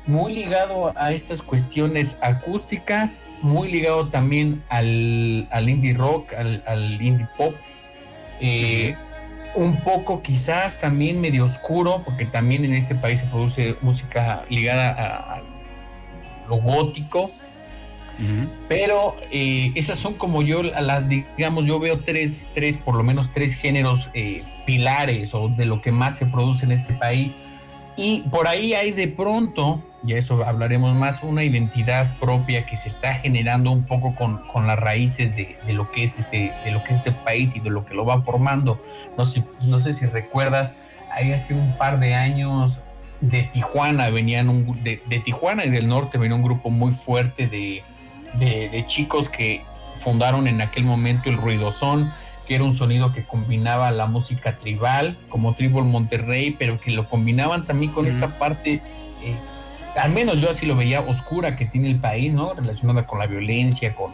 muy 0.06 0.34
ligado 0.34 0.92
a 0.96 1.12
estas 1.12 1.42
cuestiones 1.42 2.16
acústicas, 2.22 3.20
muy 3.42 3.70
ligado 3.72 4.08
también 4.08 4.62
al, 4.68 5.48
al 5.50 5.68
indie 5.68 5.94
rock, 5.94 6.32
al, 6.34 6.62
al 6.66 7.02
indie 7.02 7.26
pop. 7.36 7.54
Eh, 8.40 8.94
un 9.56 9.80
poco 9.80 10.20
quizás 10.20 10.78
también 10.78 11.20
medio 11.20 11.44
oscuro, 11.44 12.02
porque 12.04 12.24
también 12.26 12.64
en 12.64 12.74
este 12.74 12.94
país 12.94 13.20
se 13.20 13.26
produce 13.26 13.76
música 13.80 14.44
ligada 14.48 14.90
a, 14.90 15.34
a 15.36 15.42
lo 16.48 16.56
gótico. 16.56 17.30
Ujú. 18.18 18.49
Pero 18.68 19.16
eh, 19.30 19.73
esas 19.75 19.99
son 19.99 20.14
como 20.14 20.42
yo, 20.42 20.62
las, 20.62 21.09
digamos, 21.09 21.66
yo 21.66 21.78
veo 21.78 21.99
tres, 22.00 22.47
tres, 22.54 22.76
por 22.76 22.94
lo 22.94 23.02
menos 23.02 23.30
tres 23.33 23.54
géneros 23.54 24.09
eh, 24.14 24.42
pilares 24.66 25.35
o 25.35 25.49
de 25.49 25.66
lo 25.66 25.83
que 25.83 25.92
más 25.92 26.16
se 26.16 26.26
produce 26.26 26.64
en 26.66 26.73
este 26.73 26.94
país. 26.94 27.35
Y 27.97 28.23
por 28.23 28.49
ahí 28.49 28.75
hay 28.75 28.90
de 28.90 29.06
pronto, 29.06 29.80
y 30.04 30.14
a 30.14 30.18
eso 30.18 30.44
hablaremos 30.44 30.97
más, 30.97 31.23
una 31.23 31.44
identidad 31.44 32.18
propia 32.18 32.66
que 32.66 32.76
se 32.76 32.88
está 32.88 33.14
generando 33.14 33.71
un 33.71 33.85
poco 33.85 34.16
con, 34.16 34.38
con 34.49 34.66
las 34.66 34.78
raíces 34.78 35.37
de, 35.37 35.54
de 35.64 35.73
lo 35.75 35.90
que 35.92 36.02
es 36.02 36.18
este, 36.18 36.52
de 36.64 36.73
lo 36.73 36.83
que 36.83 36.90
es 36.92 36.99
este 36.99 37.12
país 37.12 37.54
y 37.54 37.61
de 37.61 37.71
lo 37.71 37.87
que 37.87 37.94
lo 37.94 38.04
va 38.04 38.21
formando. 38.23 38.80
No 39.16 39.25
sé, 39.25 39.44
no 39.62 39.78
sé 39.78 39.92
si 39.94 40.06
recuerdas, 40.06 40.88
ahí 41.12 41.33
hace 41.33 41.54
un 41.54 41.76
par 41.78 42.00
de 42.00 42.14
años 42.14 42.80
de 43.21 43.44
Tijuana 43.44 44.11
venían 44.11 44.49
un, 44.49 44.83
de, 44.83 45.00
de 45.06 45.18
Tijuana 45.21 45.64
y 45.64 45.71
del 45.71 45.87
norte 45.87 46.18
venía 46.18 46.35
un 46.35 46.42
grupo 46.42 46.71
muy 46.71 46.92
fuerte 46.92 47.47
de, 47.47 47.85
de, 48.38 48.68
de 48.68 48.86
chicos 48.86 49.28
que 49.28 49.62
fundaron 50.00 50.48
en 50.48 50.60
aquel 50.60 50.84
momento 50.84 51.30
el 51.30 51.36
Ruidosón, 51.36 52.12
que 52.46 52.56
era 52.56 52.64
un 52.64 52.76
sonido 52.76 53.12
que 53.12 53.24
combinaba 53.24 53.90
la 53.90 54.06
música 54.06 54.58
tribal, 54.58 55.16
como 55.30 55.54
Tribal 55.54 55.84
Monterrey, 55.84 56.54
pero 56.58 56.78
que 56.78 56.90
lo 56.90 57.08
combinaban 57.08 57.64
también 57.66 57.92
con 57.92 58.04
Mm. 58.04 58.08
esta 58.08 58.38
parte, 58.38 58.82
eh, 59.22 59.36
al 59.96 60.10
menos 60.12 60.40
yo 60.40 60.50
así 60.50 60.66
lo 60.66 60.76
veía, 60.76 61.00
oscura 61.00 61.56
que 61.56 61.64
tiene 61.64 61.88
el 61.88 62.00
país, 62.00 62.32
¿no? 62.32 62.52
Relacionada 62.52 63.06
con 63.06 63.18
la 63.18 63.26
violencia, 63.26 63.94
con, 63.94 64.10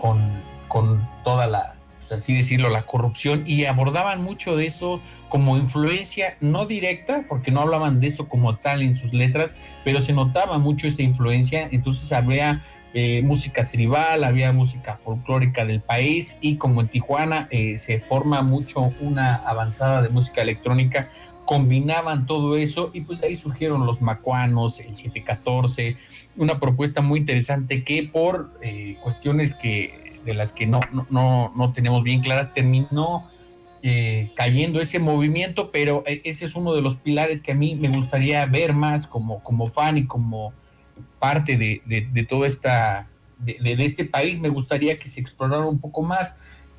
con, 0.00 0.42
con 0.66 1.06
toda 1.22 1.46
la, 1.46 1.76
así 2.10 2.34
decirlo, 2.34 2.68
la 2.68 2.82
corrupción, 2.82 3.44
y 3.46 3.66
abordaban 3.66 4.22
mucho 4.22 4.56
de 4.56 4.66
eso 4.66 5.00
como 5.28 5.56
influencia 5.56 6.36
no 6.40 6.66
directa, 6.66 7.24
porque 7.28 7.52
no 7.52 7.60
hablaban 7.60 8.00
de 8.00 8.08
eso 8.08 8.28
como 8.28 8.56
tal 8.56 8.82
en 8.82 8.96
sus 8.96 9.12
letras, 9.12 9.54
pero 9.84 10.00
se 10.00 10.12
notaba 10.14 10.58
mucho 10.58 10.88
esa 10.88 11.02
influencia, 11.02 11.68
entonces 11.70 12.10
había 12.10 12.64
eh, 12.94 13.22
música 13.22 13.68
tribal, 13.68 14.24
había 14.24 14.52
música 14.52 14.98
folclórica 15.04 15.64
del 15.64 15.80
país 15.80 16.36
y 16.40 16.56
como 16.56 16.80
en 16.80 16.88
Tijuana 16.88 17.48
eh, 17.50 17.78
se 17.78 18.00
forma 18.00 18.42
mucho 18.42 18.92
una 19.00 19.36
avanzada 19.36 20.02
de 20.02 20.08
música 20.08 20.42
electrónica, 20.42 21.08
combinaban 21.44 22.26
todo 22.26 22.56
eso 22.56 22.90
y 22.92 23.00
pues 23.02 23.20
de 23.20 23.28
ahí 23.28 23.36
surgieron 23.36 23.86
los 23.86 24.02
macuanos, 24.02 24.80
el 24.80 24.94
714, 24.94 25.96
una 26.36 26.60
propuesta 26.60 27.00
muy 27.00 27.20
interesante 27.20 27.84
que 27.84 28.02
por 28.02 28.50
eh, 28.60 28.96
cuestiones 29.02 29.54
que 29.54 30.20
de 30.24 30.34
las 30.34 30.52
que 30.52 30.66
no, 30.66 30.80
no, 31.08 31.52
no, 31.56 31.72
tenemos 31.72 32.02
bien 32.02 32.20
claras 32.20 32.52
terminó 32.52 33.26
eh, 33.82 34.30
cayendo 34.34 34.80
ese 34.80 34.98
movimiento, 34.98 35.70
pero 35.70 36.02
eh, 36.06 36.20
ese 36.24 36.44
es 36.44 36.54
uno 36.54 36.74
de 36.74 36.82
los 36.82 36.96
pilares 36.96 37.40
que 37.40 37.52
a 37.52 37.54
mí 37.54 37.76
me 37.76 37.88
gustaría 37.88 38.44
ver 38.44 38.74
más 38.74 39.06
como, 39.06 39.42
como 39.42 39.68
fan 39.68 39.96
y 39.96 40.04
como 40.04 40.52
parte 41.18 41.56
de, 41.56 41.82
de, 41.86 42.08
de 42.12 42.22
toda 42.24 42.46
esta, 42.46 43.08
de, 43.38 43.58
de, 43.76 43.84
este 43.84 44.04
país, 44.04 44.40
me 44.40 44.48
gustaría 44.48 44.98
que 44.98 45.08
se 45.08 45.20
explorara 45.20 45.66
un 45.66 45.80
poco 45.80 46.02
más. 46.02 46.34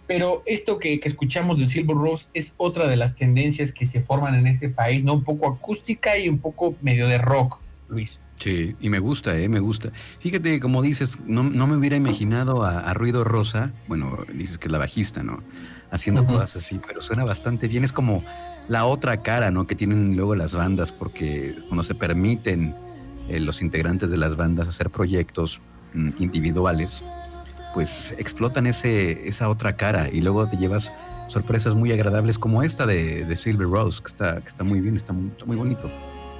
Pero 0.08 0.42
esto 0.48 0.80
que, 0.80 1.00
que, 1.00 1.08
escuchamos 1.08 1.60
de 1.60 1.68
Silver 1.68 1.96
Rose 1.96 2.28
es 2.34 2.54
otra 2.58 2.88
de 2.88 2.96
las 2.96 3.16
tendencias 3.16 3.72
que 3.72 3.86
se 3.86 4.02
forman 4.02 4.34
en 4.36 4.48
este 4.48 4.68
país, 4.70 5.04
¿no? 5.04 5.14
Un 5.14 5.24
poco 5.24 5.48
acústica 5.48 6.18
y 6.18 6.28
un 6.30 6.40
poco 6.40 6.76
medio 6.82 7.08
de 7.08 7.20
rock, 7.20 7.60
Luis. 7.90 8.20
Sí, 8.36 8.76
y 8.80 8.90
me 8.90 9.00
gusta, 9.00 9.38
¿eh? 9.38 9.50
Me 9.50 9.60
gusta. 9.60 9.92
Fíjate, 10.20 10.60
como 10.60 10.82
dices, 10.82 11.20
no, 11.28 11.44
no 11.44 11.68
me 11.68 11.76
hubiera 11.76 11.96
imaginado 11.96 12.64
a, 12.64 12.80
a, 12.80 12.94
Ruido 12.94 13.24
Rosa, 13.24 13.72
bueno, 13.88 14.26
dices 14.34 14.58
que 14.58 14.68
es 14.68 14.72
la 14.72 14.78
bajista, 14.78 15.22
¿no? 15.22 15.44
Haciendo 15.92 16.22
uh 16.22 16.26
-huh. 16.26 16.34
cosas 16.34 16.56
así, 16.58 16.80
pero 16.88 17.02
suena 17.02 17.24
bastante 17.24 17.68
bien. 17.68 17.84
Es 17.84 17.94
como 17.94 18.24
la 18.68 18.86
otra 18.86 19.22
cara, 19.22 19.52
¿no? 19.52 19.68
Que 19.68 19.76
tienen 19.76 20.16
luego 20.16 20.36
las 20.36 20.54
bandas, 20.54 20.92
porque 20.92 21.56
cuando 21.68 21.84
se 21.84 21.96
permiten 21.96 22.74
eh, 23.28 23.40
los 23.40 23.62
integrantes 23.62 24.10
de 24.10 24.18
las 24.18 24.36
bandas 24.36 24.68
hacer 24.68 24.90
proyectos 24.90 25.60
mm, 25.94 26.10
individuales, 26.20 27.04
pues 27.74 28.16
explotan 28.18 28.68
ese, 28.68 29.28
esa 29.28 29.50
otra 29.50 29.76
cara 29.76 30.10
y 30.12 30.22
luego 30.22 30.50
te 30.50 30.58
llevas 30.58 30.92
sorpresas 31.28 31.76
muy 31.76 31.92
agradables 31.92 32.40
como 32.40 32.64
esta 32.64 32.86
de, 32.86 33.36
Silver 33.36 33.68
Rose, 33.68 34.02
que 34.02 34.08
está, 34.08 34.42
que 34.42 34.48
está 34.48 34.64
muy 34.64 34.82
bien, 34.82 34.96
está 34.96 35.14
muy, 35.14 35.32
muy 35.46 35.58
bonito. 35.58 35.90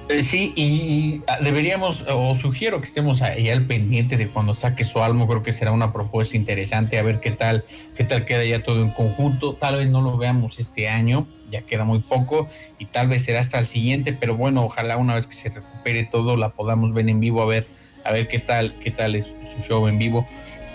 Eh, 0.08 0.24
sí, 0.24 0.52
y 0.56 1.22
deberíamos, 1.40 2.04
o 2.08 2.34
sugiero 2.34 2.80
que 2.80 2.86
estemos 2.86 3.22
ahí 3.22 3.48
al 3.48 3.66
pendiente 3.66 4.16
de 4.16 4.28
cuando 4.28 4.54
saque 4.54 4.82
su 4.82 5.00
álbum, 5.00 5.28
creo 5.28 5.44
que 5.44 5.52
será 5.52 5.70
una 5.70 5.92
propuesta 5.92 6.36
interesante, 6.36 6.98
a 6.98 7.02
ver 7.02 7.20
qué 7.20 7.30
tal, 7.30 7.62
qué 7.96 8.02
tal 8.02 8.24
queda 8.24 8.44
ya 8.44 8.64
todo 8.64 8.82
en 8.82 8.90
conjunto, 8.90 9.54
tal 9.54 9.76
vez 9.76 9.88
no 9.88 10.00
lo 10.00 10.18
veamos 10.18 10.58
este 10.58 10.88
año, 10.88 11.28
ya 11.50 11.62
queda 11.62 11.84
muy 11.84 12.00
poco, 12.00 12.48
y 12.78 12.86
tal 12.86 13.08
vez 13.08 13.24
será 13.24 13.40
hasta 13.40 13.58
el 13.58 13.66
siguiente, 13.66 14.12
pero 14.12 14.36
bueno, 14.36 14.64
ojalá 14.64 14.96
una 14.96 15.14
vez 15.14 15.26
que 15.26 15.34
se 15.34 15.48
recupere 15.48 16.04
todo 16.04 16.36
la 16.36 16.50
podamos 16.50 16.92
ver 16.92 17.08
en 17.08 17.20
vivo, 17.20 17.42
a 17.42 17.46
ver, 17.46 17.66
a 18.04 18.12
ver 18.12 18.28
qué 18.28 18.38
tal, 18.38 18.74
qué 18.80 18.90
tal 18.90 19.14
es 19.14 19.34
su 19.42 19.60
show 19.62 19.86
en 19.88 19.98
vivo. 19.98 20.26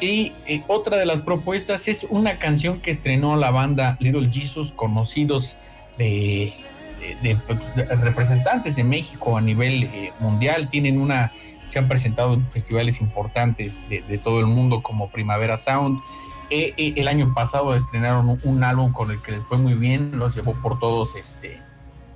Y 0.01 0.33
eh, 0.45 0.61
otra 0.67 0.97
de 0.97 1.05
las 1.05 1.21
propuestas 1.21 1.87
es 1.87 2.05
una 2.09 2.37
canción 2.37 2.81
que 2.81 2.91
estrenó 2.91 3.37
la 3.37 3.51
banda 3.51 3.97
Little 3.99 4.29
Jesus, 4.29 4.73
conocidos 4.73 5.55
de, 5.97 6.53
representantes 8.03 8.75
de 8.75 8.83
México 8.83 9.37
a 9.37 9.41
nivel 9.41 9.83
eh, 9.83 10.11
mundial. 10.19 10.69
Tienen 10.69 10.99
una, 10.99 11.31
se 11.69 11.79
han 11.79 11.87
presentado 11.87 12.33
en 12.33 12.51
festivales 12.51 12.99
importantes 12.99 13.79
de 13.87 14.17
todo 14.17 14.41
el 14.41 14.47
mundo 14.47 14.83
como 14.83 15.09
Primavera 15.09 15.55
Sound. 15.55 15.99
Eh, 16.49 16.93
el 16.95 17.07
año 17.07 17.33
pasado 17.33 17.75
estrenaron 17.75 18.39
un, 18.43 18.63
álbum 18.63 18.91
con 18.91 19.11
el 19.11 19.21
que 19.21 19.33
les 19.33 19.43
fue 19.45 19.57
muy 19.57 19.73
bien, 19.73 20.17
los 20.17 20.35
llevó 20.35 20.53
por 20.61 20.79
todos, 20.79 21.15
este, 21.15 21.59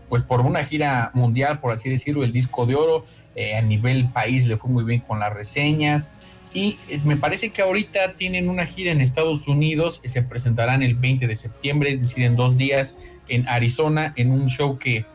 pues 0.07 0.23
por 0.23 0.41
una 0.41 0.63
gira 0.63 1.11
mundial, 1.13 1.59
por 1.59 1.71
así 1.71 1.89
decirlo, 1.89 2.23
el 2.23 2.31
disco 2.31 2.65
de 2.65 2.75
oro. 2.75 3.05
eh, 3.35 3.55
a 3.55 3.61
nivel 3.61 4.09
país 4.09 4.47
le 4.47 4.57
fue 4.57 4.69
muy 4.69 4.83
bien 4.83 5.01
con 5.01 5.19
las 5.19 5.33
reseñas. 5.33 6.09
Y 6.53 6.79
eh, 6.87 6.99
me 7.03 7.15
parece 7.15 7.51
que 7.51 7.61
ahorita 7.61 8.13
tienen 8.13 8.49
una 8.49 8.65
gira 8.65 8.91
en 8.91 9.01
Estados 9.01 9.47
Unidos, 9.47 10.01
se 10.03 10.23
presentarán 10.23 10.81
el 10.81 10.95
20 10.95 11.27
de 11.27 11.35
septiembre, 11.35 11.91
es 11.91 12.01
decir, 12.01 12.23
en 12.23 12.35
dos 12.35 12.57
días 12.57 12.95
en 13.27 13.47
Arizona, 13.47 14.13
en 14.15 14.31
un 14.31 14.47
show 14.49 14.77
que 14.79 15.05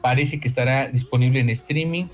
parece 0.00 0.40
que 0.40 0.48
estará 0.48 0.88
disponible 0.88 1.40
en 1.40 1.50
streaming. 1.50 2.06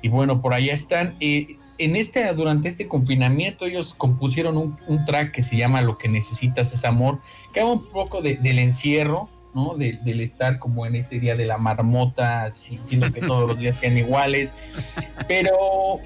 Y 0.00 0.08
bueno, 0.08 0.40
por 0.40 0.54
allá 0.54 0.72
están. 0.72 1.14
Eh, 1.20 1.58
en 1.78 1.96
este, 1.96 2.32
durante 2.34 2.68
este 2.68 2.88
confinamiento, 2.88 3.66
ellos 3.66 3.94
compusieron 3.94 4.56
un, 4.56 4.78
un, 4.86 5.04
track 5.04 5.32
que 5.32 5.42
se 5.42 5.56
llama 5.56 5.82
Lo 5.82 5.98
que 5.98 6.08
necesitas 6.08 6.72
es 6.72 6.84
amor, 6.84 7.20
que 7.52 7.60
habla 7.60 7.72
un 7.72 7.86
poco 7.86 8.20
de, 8.22 8.36
del 8.36 8.58
encierro, 8.58 9.28
¿no? 9.54 9.74
De- 9.76 9.98
del 10.04 10.20
estar 10.20 10.58
como 10.58 10.86
en 10.86 10.94
este 10.94 11.18
día 11.18 11.34
de 11.36 11.46
la 11.46 11.58
marmota, 11.58 12.50
sintiendo 12.52 13.10
que 13.12 13.20
todos 13.20 13.48
los 13.48 13.58
días 13.58 13.76
sean 13.76 13.96
iguales. 13.98 14.52
Pero 15.28 15.98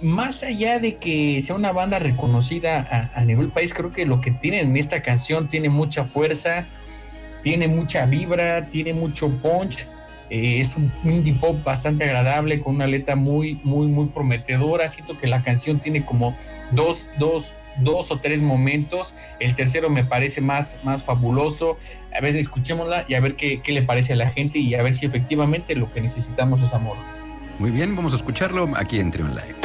más 0.00 0.42
allá 0.42 0.78
de 0.78 0.96
que 0.96 1.40
sea 1.42 1.54
una 1.54 1.72
banda 1.72 1.98
reconocida 1.98 2.80
a, 2.80 3.20
a 3.20 3.24
nivel 3.24 3.50
país, 3.50 3.72
creo 3.72 3.90
que 3.90 4.04
lo 4.06 4.20
que 4.20 4.32
tienen 4.32 4.70
en 4.70 4.76
esta 4.76 5.02
canción 5.02 5.48
tiene 5.48 5.68
mucha 5.68 6.04
fuerza, 6.04 6.66
tiene 7.42 7.68
mucha 7.68 8.06
vibra, 8.06 8.68
tiene 8.70 8.92
mucho 8.94 9.28
punch. 9.40 9.86
Eh, 10.32 10.62
es 10.62 10.76
un 10.76 10.90
indie 11.04 11.34
pop 11.34 11.62
bastante 11.62 12.04
agradable, 12.04 12.58
con 12.62 12.76
una 12.76 12.86
letra 12.86 13.16
muy, 13.16 13.60
muy, 13.64 13.86
muy 13.86 14.06
prometedora. 14.06 14.88
Siento 14.88 15.18
que 15.18 15.26
la 15.26 15.42
canción 15.42 15.78
tiene 15.78 16.06
como 16.06 16.34
dos, 16.70 17.10
dos, 17.18 17.52
dos 17.76 18.10
o 18.10 18.18
tres 18.18 18.40
momentos. 18.40 19.14
El 19.40 19.54
tercero 19.54 19.90
me 19.90 20.04
parece 20.04 20.40
más, 20.40 20.78
más 20.84 21.02
fabuloso. 21.02 21.76
A 22.16 22.22
ver, 22.22 22.34
escuchémosla 22.36 23.04
y 23.08 23.14
a 23.14 23.20
ver 23.20 23.36
qué, 23.36 23.60
qué 23.60 23.72
le 23.72 23.82
parece 23.82 24.14
a 24.14 24.16
la 24.16 24.30
gente 24.30 24.58
y 24.58 24.74
a 24.74 24.82
ver 24.82 24.94
si 24.94 25.04
efectivamente 25.04 25.74
lo 25.74 25.92
que 25.92 26.00
necesitamos 26.00 26.62
es 26.62 26.72
amor. 26.72 26.96
Muy 27.58 27.70
bien, 27.70 27.94
vamos 27.94 28.14
a 28.14 28.16
escucharlo 28.16 28.70
aquí 28.74 29.00
en 29.00 29.10
Trion 29.10 29.34
Live. 29.34 29.61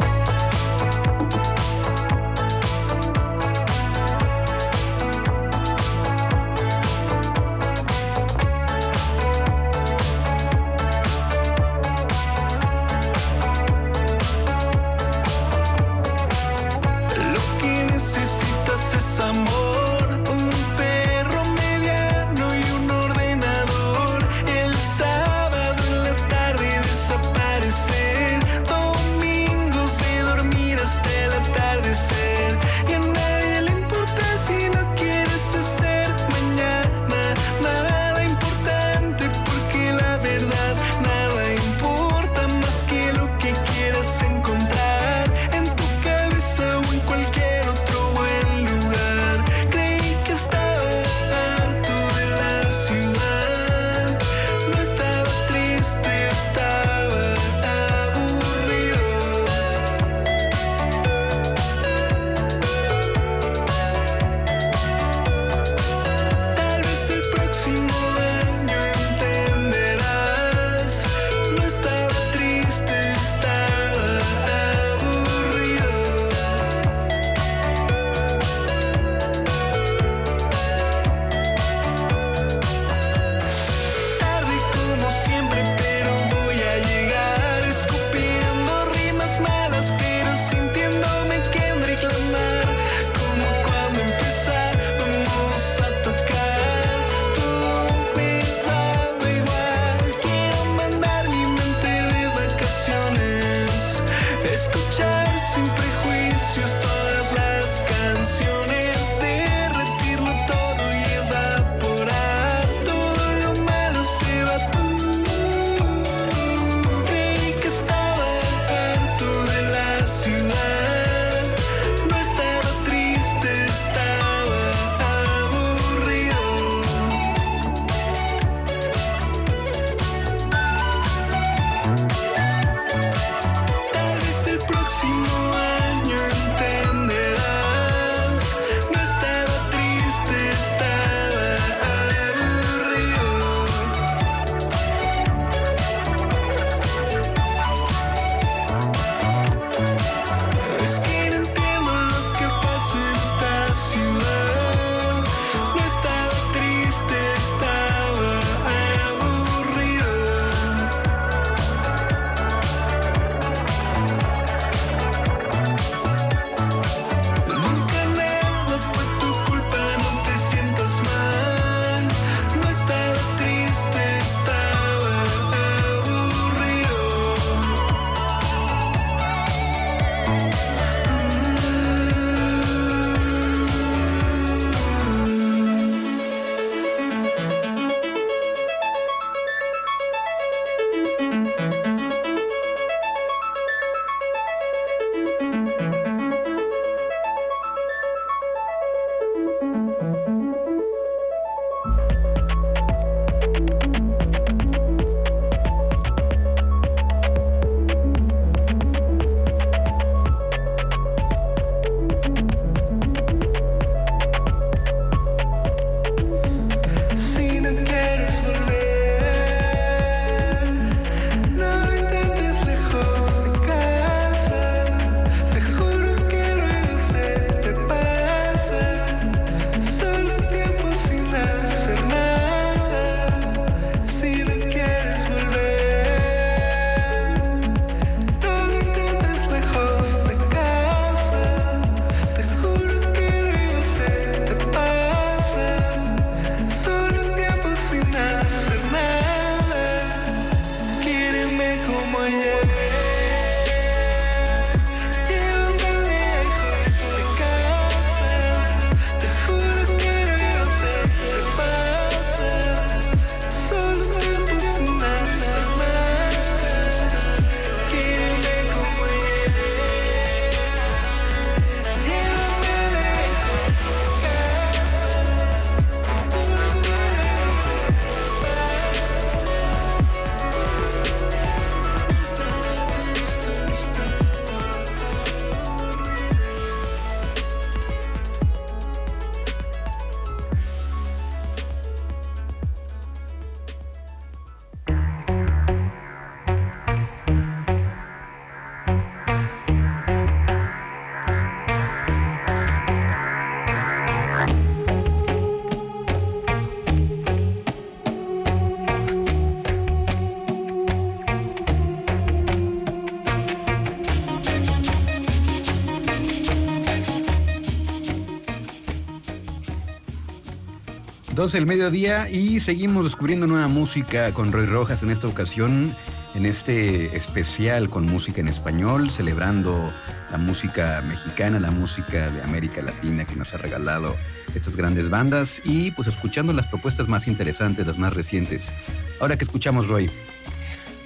12 321.38 321.56
del 321.58 321.66
mediodía 321.66 322.28
y 322.28 322.58
seguimos 322.58 323.04
descubriendo 323.04 323.46
nueva 323.46 323.68
música 323.68 324.34
con 324.34 324.50
Roy 324.50 324.66
Rojas 324.66 325.04
en 325.04 325.10
esta 325.10 325.28
ocasión, 325.28 325.94
en 326.34 326.44
este 326.44 327.16
especial 327.16 327.88
con 327.90 328.06
música 328.06 328.40
en 328.40 328.48
español, 328.48 329.12
celebrando 329.12 329.92
la 330.32 330.38
música 330.38 331.00
mexicana, 331.06 331.60
la 331.60 331.70
música 331.70 332.28
de 332.30 332.42
América 332.42 332.82
Latina 332.82 333.24
que 333.24 333.36
nos 333.36 333.54
ha 333.54 333.58
regalado 333.58 334.16
estas 334.56 334.74
grandes 334.74 335.10
bandas 335.10 335.62
y 335.64 335.92
pues 335.92 336.08
escuchando 336.08 336.52
las 336.52 336.66
propuestas 336.66 337.06
más 337.06 337.28
interesantes, 337.28 337.86
las 337.86 337.98
más 337.98 338.14
recientes. 338.14 338.72
Ahora 339.20 339.38
que 339.38 339.44
escuchamos, 339.44 339.86
Roy. 339.86 340.10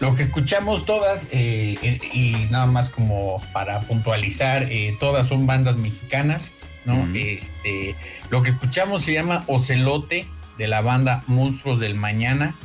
Lo 0.03 0.17
que 0.17 0.25
escuchamos 0.25 0.85
todas, 0.85 1.29
eh, 1.31 2.01
y 2.13 2.49
nada 2.51 2.67
más 2.67 2.91
como 2.91 3.41
para 3.53 3.83
puntualizar, 3.83 4.65
eh, 4.65 4.97
todas 4.99 5.29
son 5.29 5.47
bandas 5.47 5.77
mexicanas. 5.77 6.51
¿no? 6.85 7.07
Este, 7.15 7.95
lo 8.29 8.43
que 8.43 8.51
escuchamos 8.51 9.03
se 9.03 9.13
llama 9.13 9.45
Ocelote 9.47 10.27
de 10.59 10.67
la 10.67 10.81
banda 10.81 11.23
Monstruos 11.29 11.79
del 11.79 11.95
Mañana. 11.95 12.57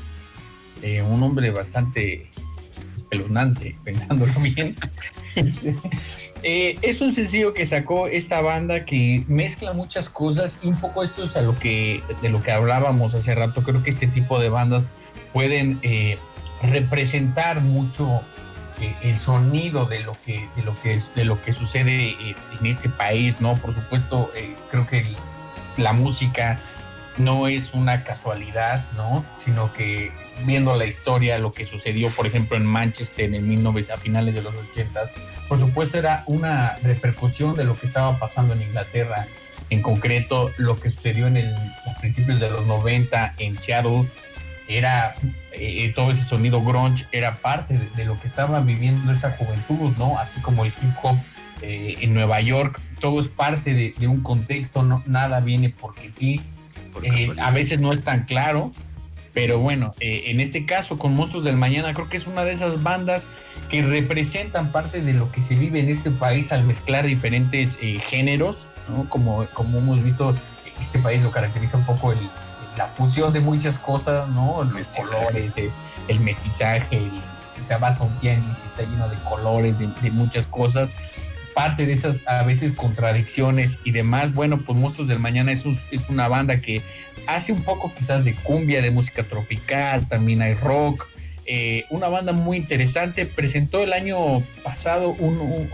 Eh, 0.82 1.04
un 1.04 1.22
hombre 1.22 1.52
bastante 1.52 2.32
espeluznante, 2.98 3.78
pensándolo 3.84 4.34
bien. 4.40 4.76
Eh, 6.42 6.80
es 6.82 7.02
un 7.02 7.14
sencillo 7.14 7.54
que 7.54 7.68
sacó 7.68 8.08
esta 8.08 8.42
banda 8.42 8.84
que 8.84 9.24
mezcla 9.28 9.74
muchas 9.74 10.10
cosas 10.10 10.58
y 10.64 10.68
un 10.70 10.80
poco 10.80 11.04
esto 11.04 11.24
es 11.24 11.36
a 11.36 11.42
lo 11.42 11.56
que, 11.56 12.02
de 12.24 12.30
lo 12.30 12.42
que 12.42 12.52
hablábamos 12.52 13.14
hace 13.14 13.36
rato. 13.36 13.62
Creo 13.62 13.84
que 13.84 13.92
este 13.92 14.08
tipo 14.08 14.40
de 14.40 14.50
bandas 14.50 14.90
pueden 15.34 15.78
eh, 15.84 16.18
representar 16.62 17.62
mucho 17.62 18.22
el 19.02 19.18
sonido 19.20 19.86
de 19.86 20.02
lo 20.02 20.14
que 20.24 20.48
de 20.56 20.62
lo 20.64 20.80
que 20.82 21.02
de 21.16 21.26
lo 21.26 21.42
que 21.42 21.52
sucede 21.52 22.10
eh, 22.10 22.36
en 22.60 22.66
este 22.68 22.90
país 22.90 23.42
no 23.42 23.56
por 23.56 23.74
supuesto 23.74 24.32
eh, 24.36 24.56
creo 24.70 24.86
que 24.86 25.04
la 25.78 25.94
música 25.94 26.60
no 27.18 27.48
es 27.48 27.74
una 27.74 28.04
casualidad 28.04 28.86
no 28.96 29.26
sino 29.36 29.74
que 29.74 30.12
viendo 30.46 30.76
la 30.76 30.86
historia 30.86 31.40
lo 31.40 31.52
que 31.54 31.66
sucedió 31.66 32.12
por 32.12 32.28
ejemplo 32.28 32.56
en 32.56 32.68
Manchester 32.68 33.26
en 33.26 33.34
el 33.34 33.48
19 33.48 33.86
a 33.92 33.98
finales 33.98 34.36
de 34.36 34.44
los 34.44 34.54
80 34.56 35.10
por 35.48 35.60
supuesto 35.60 35.98
era 35.98 36.24
una 36.26 36.76
repercusión 36.84 37.56
de 37.56 37.64
lo 37.64 37.80
que 37.80 37.86
estaba 37.86 38.20
pasando 38.20 38.54
en 38.54 38.62
Inglaterra. 38.64 39.28
En 39.70 39.82
concreto 39.82 40.52
lo 40.58 40.80
que 40.80 40.90
sucedió 40.90 41.28
en 41.28 41.38
el, 41.38 41.56
a 41.56 41.98
principios 42.00 42.40
de 42.40 42.50
los 42.50 42.66
90 42.66 43.36
en 43.38 43.58
Seattle 43.58 44.10
era 44.68 45.16
eh, 45.54 45.92
todo 45.96 46.12
ese 46.12 46.24
sonido 46.24 46.62
grunge 46.64 47.06
era 47.12 47.38
parte 47.38 47.78
de, 47.96 48.06
lo 48.06 48.20
que 48.20 48.28
estaba 48.28 48.60
viviendo 48.60 49.12
esa 49.12 49.32
juventud, 49.32 49.94
¿no? 49.98 50.20
Así 50.20 50.40
como 50.42 50.66
el 50.66 50.72
hip 50.72 50.94
hop 51.02 51.18
eh, 51.62 51.96
en 52.02 52.14
Nueva 52.14 52.42
York, 52.42 52.80
todo 53.00 53.22
es 53.22 53.30
parte 53.30 53.74
de, 53.74 54.08
un 54.08 54.22
contexto, 54.22 54.84
no, 54.84 55.04
nada 55.06 55.40
viene 55.40 55.70
porque 55.70 56.10
sí. 56.12 56.42
Eh, 57.04 57.34
a 57.42 57.52
veces 57.52 57.80
no 57.80 57.92
es 57.92 58.04
tan 58.04 58.26
claro, 58.26 58.72
pero 59.34 59.60
bueno, 59.60 59.94
en 60.00 60.40
este 60.40 60.66
caso 60.66 60.98
con 60.98 61.16
Monstruos 61.16 61.44
del 61.44 61.56
Mañana 61.56 61.94
creo 61.94 62.10
que 62.10 62.18
es 62.18 62.26
una 62.26 62.44
de 62.44 62.54
esas 62.54 62.82
bandas 62.82 63.28
que 63.70 63.84
representan 63.84 64.72
parte 64.72 65.02
de 65.02 65.14
lo 65.14 65.32
que 65.32 65.42
se 65.42 65.54
vive 65.54 65.80
en 65.80 65.90
este 65.90 66.10
país 66.10 66.52
al 66.52 66.64
mezclar 66.64 67.06
diferentes 67.06 67.78
géneros, 68.10 68.68
¿no? 68.90 69.08
Como, 69.10 69.46
como 69.54 69.78
hemos 69.78 70.04
visto, 70.04 70.36
este 70.82 70.98
país 70.98 71.22
lo 71.22 71.30
caracteriza 71.30 71.78
un 71.78 71.86
poco 71.86 72.14
el, 72.14 72.20
la 72.78 72.88
fusión 72.88 73.34
de 73.34 73.40
muchas 73.40 73.80
cosas, 73.80 74.30
¿no? 74.30 74.64
Los 74.64 74.88
colores, 74.90 75.54
el, 76.08 76.20
mestizaje, 76.20 76.98
el, 76.98 77.12
se 77.66 77.76
basa 77.76 78.04
un 78.04 78.16
pianista 78.20 78.66
está 78.66 78.84
lleno 78.84 79.10
de 79.10 79.18
colores, 79.18 79.76
de, 79.80 80.12
muchas 80.12 80.48
cosas. 80.48 80.92
Parte 81.54 81.88
de 81.88 81.94
esas 81.94 82.28
a 82.28 82.44
veces 82.44 82.74
contradicciones 82.74 83.80
y 83.84 83.92
demás. 83.92 84.34
Bueno, 84.34 84.60
pues 84.60 84.78
Monstruos 84.78 85.08
del 85.08 85.20
Mañana 85.20 85.52
es, 85.52 85.66
es 85.90 86.08
una 86.08 86.28
banda 86.28 86.62
que 86.62 86.84
hace 87.26 87.52
un 87.52 87.64
poco 87.64 87.92
quizás 87.94 88.24
de 88.24 88.36
cumbia, 88.36 88.82
de 88.82 88.92
música 88.92 89.24
tropical, 89.24 90.08
también 90.08 90.44
hay 90.44 90.54
rock. 90.54 91.08
Eh, 91.50 91.86
una 91.90 92.10
banda 92.10 92.34
muy 92.34 92.58
interesante. 92.58 93.26
Presentó 93.26 93.82
el 93.82 93.94
año 93.94 94.42
pasado 94.64 95.10
un, 95.12 95.40
un, 95.40 95.70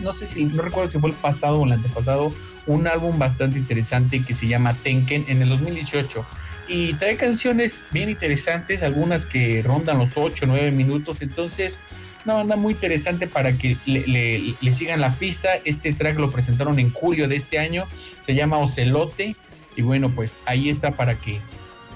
no 0.00 0.12
sé 0.14 0.26
si, 0.26 0.44
no 0.44 0.62
recuerdo 0.62 0.90
si 0.90 0.98
fue 0.98 1.10
el 1.10 1.16
pasado 1.16 1.60
o 1.60 1.66
el 1.66 1.72
antepasado, 1.72 2.32
un 2.66 2.86
álbum 2.86 3.18
bastante 3.18 3.58
interesante 3.58 4.22
que 4.24 4.34
se 4.34 4.46
llama 4.46 4.74
Tenken 4.74 5.24
en 5.28 5.42
el 5.42 5.48
2018 5.48 6.24
y 6.68 6.94
trae 6.94 7.16
canciones 7.16 7.80
bien 7.90 8.08
interesantes, 8.08 8.82
algunas 8.82 9.26
que 9.26 9.62
rondan 9.62 9.98
los 9.98 10.16
8 10.16 10.44
o 10.44 10.48
9 10.48 10.72
minutos, 10.72 11.20
entonces 11.20 11.80
una 12.24 12.34
banda 12.34 12.56
muy 12.56 12.74
interesante 12.74 13.26
para 13.26 13.52
que 13.52 13.76
le, 13.84 14.54
sigan 14.72 15.00
la 15.00 15.12
pista. 15.12 15.48
Este 15.64 15.92
track 15.92 16.18
lo 16.18 16.30
presentaron 16.30 16.78
en 16.78 16.92
julio 16.92 17.28
de 17.28 17.36
este 17.36 17.58
año, 17.58 17.86
se 18.20 18.34
llama 18.34 18.58
Ocelote. 18.58 19.36
Y 19.74 19.82
bueno, 19.82 20.10
pues 20.14 20.38
ahí 20.44 20.68
está 20.68 20.92
para 20.92 21.16
que 21.16 21.36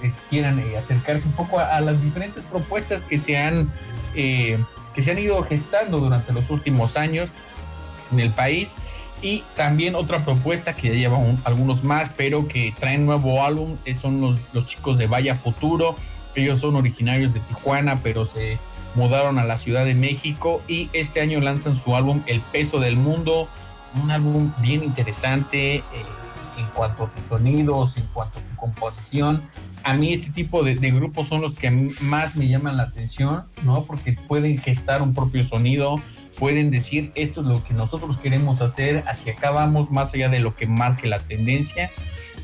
eh, 0.03 0.11
quieran 0.29 0.59
eh, 0.59 0.77
acercarse 0.77 1.27
un 1.27 1.33
poco 1.33 1.59
a, 1.59 1.79
las 1.79 2.01
diferentes 2.03 2.43
propuestas 2.43 3.01
que 3.01 3.17
se 3.17 3.37
han 3.37 3.71
eh, 4.15 4.57
que 4.93 5.01
se 5.01 5.11
han 5.11 5.19
ido 5.19 5.41
gestando 5.43 5.99
durante 5.99 6.33
los 6.33 6.49
últimos 6.49 6.97
años 6.97 7.29
en 8.11 8.19
el 8.19 8.31
país 8.31 8.75
y 9.21 9.43
también 9.55 9.95
otra 9.95 10.23
propuesta 10.23 10.75
que 10.75 10.89
ya 10.89 10.93
lleva 10.93 11.17
algunos 11.43 11.83
más, 11.83 12.11
pero 12.15 12.47
que 12.47 12.73
traen 12.79 13.05
nuevo 13.05 13.43
álbum, 13.43 13.77
eh, 13.85 13.93
son 13.93 14.21
los, 14.53 14.65
chicos 14.65 14.97
de 14.97 15.07
Vaya 15.07 15.35
Futuro. 15.35 15.95
Ellos 16.35 16.59
son 16.59 16.75
originarios 16.75 17.33
de 17.33 17.39
Tijuana, 17.39 17.97
pero 18.03 18.27
se 18.27 18.59
mudaron 18.93 19.39
a 19.39 19.43
la 19.43 19.57
Ciudad 19.57 19.85
de 19.85 19.95
México 19.95 20.61
y 20.67 20.89
este 20.93 21.21
año 21.21 21.39
lanzan 21.39 21.75
su 21.75 21.95
álbum 21.95 22.21
El 22.27 22.41
Peso 22.41 22.79
del 22.79 22.95
Mundo, 22.95 23.47
un 24.01 24.11
álbum 24.11 24.53
bien 24.59 24.83
interesante 24.83 25.75
eh, 25.75 25.83
en 26.59 26.65
cuanto 26.73 27.05
a 27.05 27.09
sus 27.09 27.23
sonidos, 27.23 27.97
en 27.97 28.05
cuanto 28.13 28.39
a 28.39 28.45
su 28.45 28.55
composición. 28.55 29.43
A 29.83 29.93
mí 29.93 30.13
este 30.13 30.31
tipo 30.31 30.63
de, 30.63 30.75
de 30.75 30.91
grupos 30.91 31.27
son 31.27 31.41
los 31.41 31.55
que 31.55 31.71
más 32.01 32.35
me 32.35 32.47
llaman 32.47 32.77
la 32.77 32.83
atención, 32.83 33.45
¿no? 33.63 33.83
Porque 33.83 34.13
pueden 34.13 34.59
gestar 34.59 35.01
un 35.01 35.15
propio 35.15 35.43
sonido, 35.43 36.01
pueden 36.39 36.71
decir 36.71 37.11
esto 37.15 37.41
es 37.41 37.47
lo 37.47 37.63
que 37.63 37.73
nosotros 37.73 38.17
queremos 38.17 38.61
hacer, 38.61 39.03
hacia 39.07 39.33
acá 39.33 39.51
vamos, 39.51 39.91
más 39.91 40.13
allá 40.13 40.29
de 40.29 40.39
lo 40.39 40.55
que 40.55 40.67
marque 40.67 41.07
la 41.07 41.19
tendencia. 41.19 41.91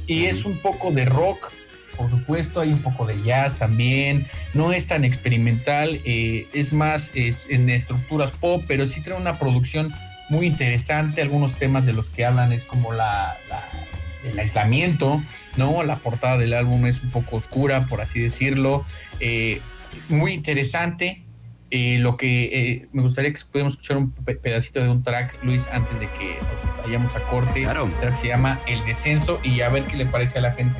Y 0.07 0.25
es 0.25 0.45
un 0.45 0.57
poco 0.57 0.91
de 0.91 1.05
rock, 1.05 1.51
por 1.95 2.09
supuesto, 2.09 2.59
hay 2.59 2.73
un 2.73 2.79
poco 2.79 3.05
de 3.05 3.21
jazz 3.23 3.55
también, 3.55 4.25
no 4.53 4.73
es 4.73 4.87
tan 4.87 5.05
experimental, 5.05 5.99
eh, 6.05 6.47
es 6.53 6.73
más 6.73 7.11
en 7.13 7.69
estructuras 7.69 8.31
pop, 8.31 8.63
pero 8.67 8.87
sí 8.87 9.01
trae 9.01 9.17
una 9.17 9.37
producción 9.37 9.93
muy 10.29 10.47
interesante, 10.47 11.21
algunos 11.21 11.53
temas 11.53 11.85
de 11.85 11.93
los 11.93 12.09
que 12.09 12.25
hablan 12.25 12.51
es 12.51 12.65
como 12.65 12.93
la, 12.93 13.37
el 14.29 14.39
aislamiento, 14.39 15.21
¿no? 15.57 15.83
La 15.83 15.97
portada 15.97 16.37
del 16.37 16.53
álbum 16.53 16.85
es 16.85 17.01
un 17.01 17.11
poco 17.11 17.37
oscura, 17.37 17.85
por 17.87 18.01
así 18.01 18.19
decirlo, 18.19 18.85
eh, 19.19 19.61
muy 20.09 20.33
interesante, 20.33 21.23
eh, 21.75 21.97
lo 21.97 22.17
que 22.17 22.43
eh, 22.53 22.87
me 22.91 23.01
gustaría 23.01 23.33
que 23.33 23.39
pudiéramos 23.51 23.73
escuchar 23.73 23.97
un 23.97 24.11
pedacito 24.11 24.79
de 24.79 24.89
un 24.89 25.01
track, 25.01 25.43
Luis, 25.43 25.67
antes 25.71 25.99
de 25.99 26.07
que 26.11 26.37
vayamos 26.85 27.15
a 27.15 27.21
corte. 27.21 27.63
Claro. 27.63 27.85
El 27.85 27.93
track 27.93 28.15
se 28.15 28.27
llama 28.27 28.61
El 28.67 28.85
Descenso 28.85 29.39
y 29.43 29.61
a 29.61 29.69
ver 29.69 29.85
qué 29.85 29.97
le 29.97 30.05
parece 30.05 30.37
a 30.37 30.41
la 30.41 30.51
gente. 30.51 30.79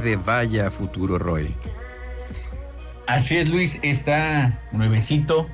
De 0.00 0.16
Vaya 0.16 0.70
Futuro 0.70 1.18
Roy. 1.18 1.54
Así 3.06 3.36
es, 3.36 3.48
Luis, 3.48 3.78
está 3.82 4.60
nuevecito, 4.70 5.48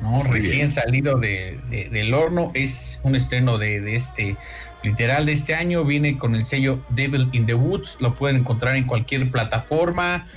¿no? 0.00 0.22
Recién 0.22 0.68
salido 0.68 1.18
de, 1.18 1.58
del 1.90 2.14
horno. 2.14 2.52
Es 2.54 3.00
un 3.02 3.16
estreno 3.16 3.58
de, 3.58 3.96
este, 3.96 4.36
literal, 4.84 5.26
de 5.26 5.32
este 5.32 5.54
año. 5.54 5.84
Viene 5.84 6.18
con 6.18 6.36
el 6.36 6.44
sello 6.44 6.78
Devil 6.90 7.28
in 7.32 7.46
the 7.46 7.54
Woods. 7.54 7.96
Lo 7.98 8.14
pueden 8.14 8.36
encontrar 8.36 8.76
en 8.76 8.84
cualquier 8.84 9.28
plataforma. 9.30 10.28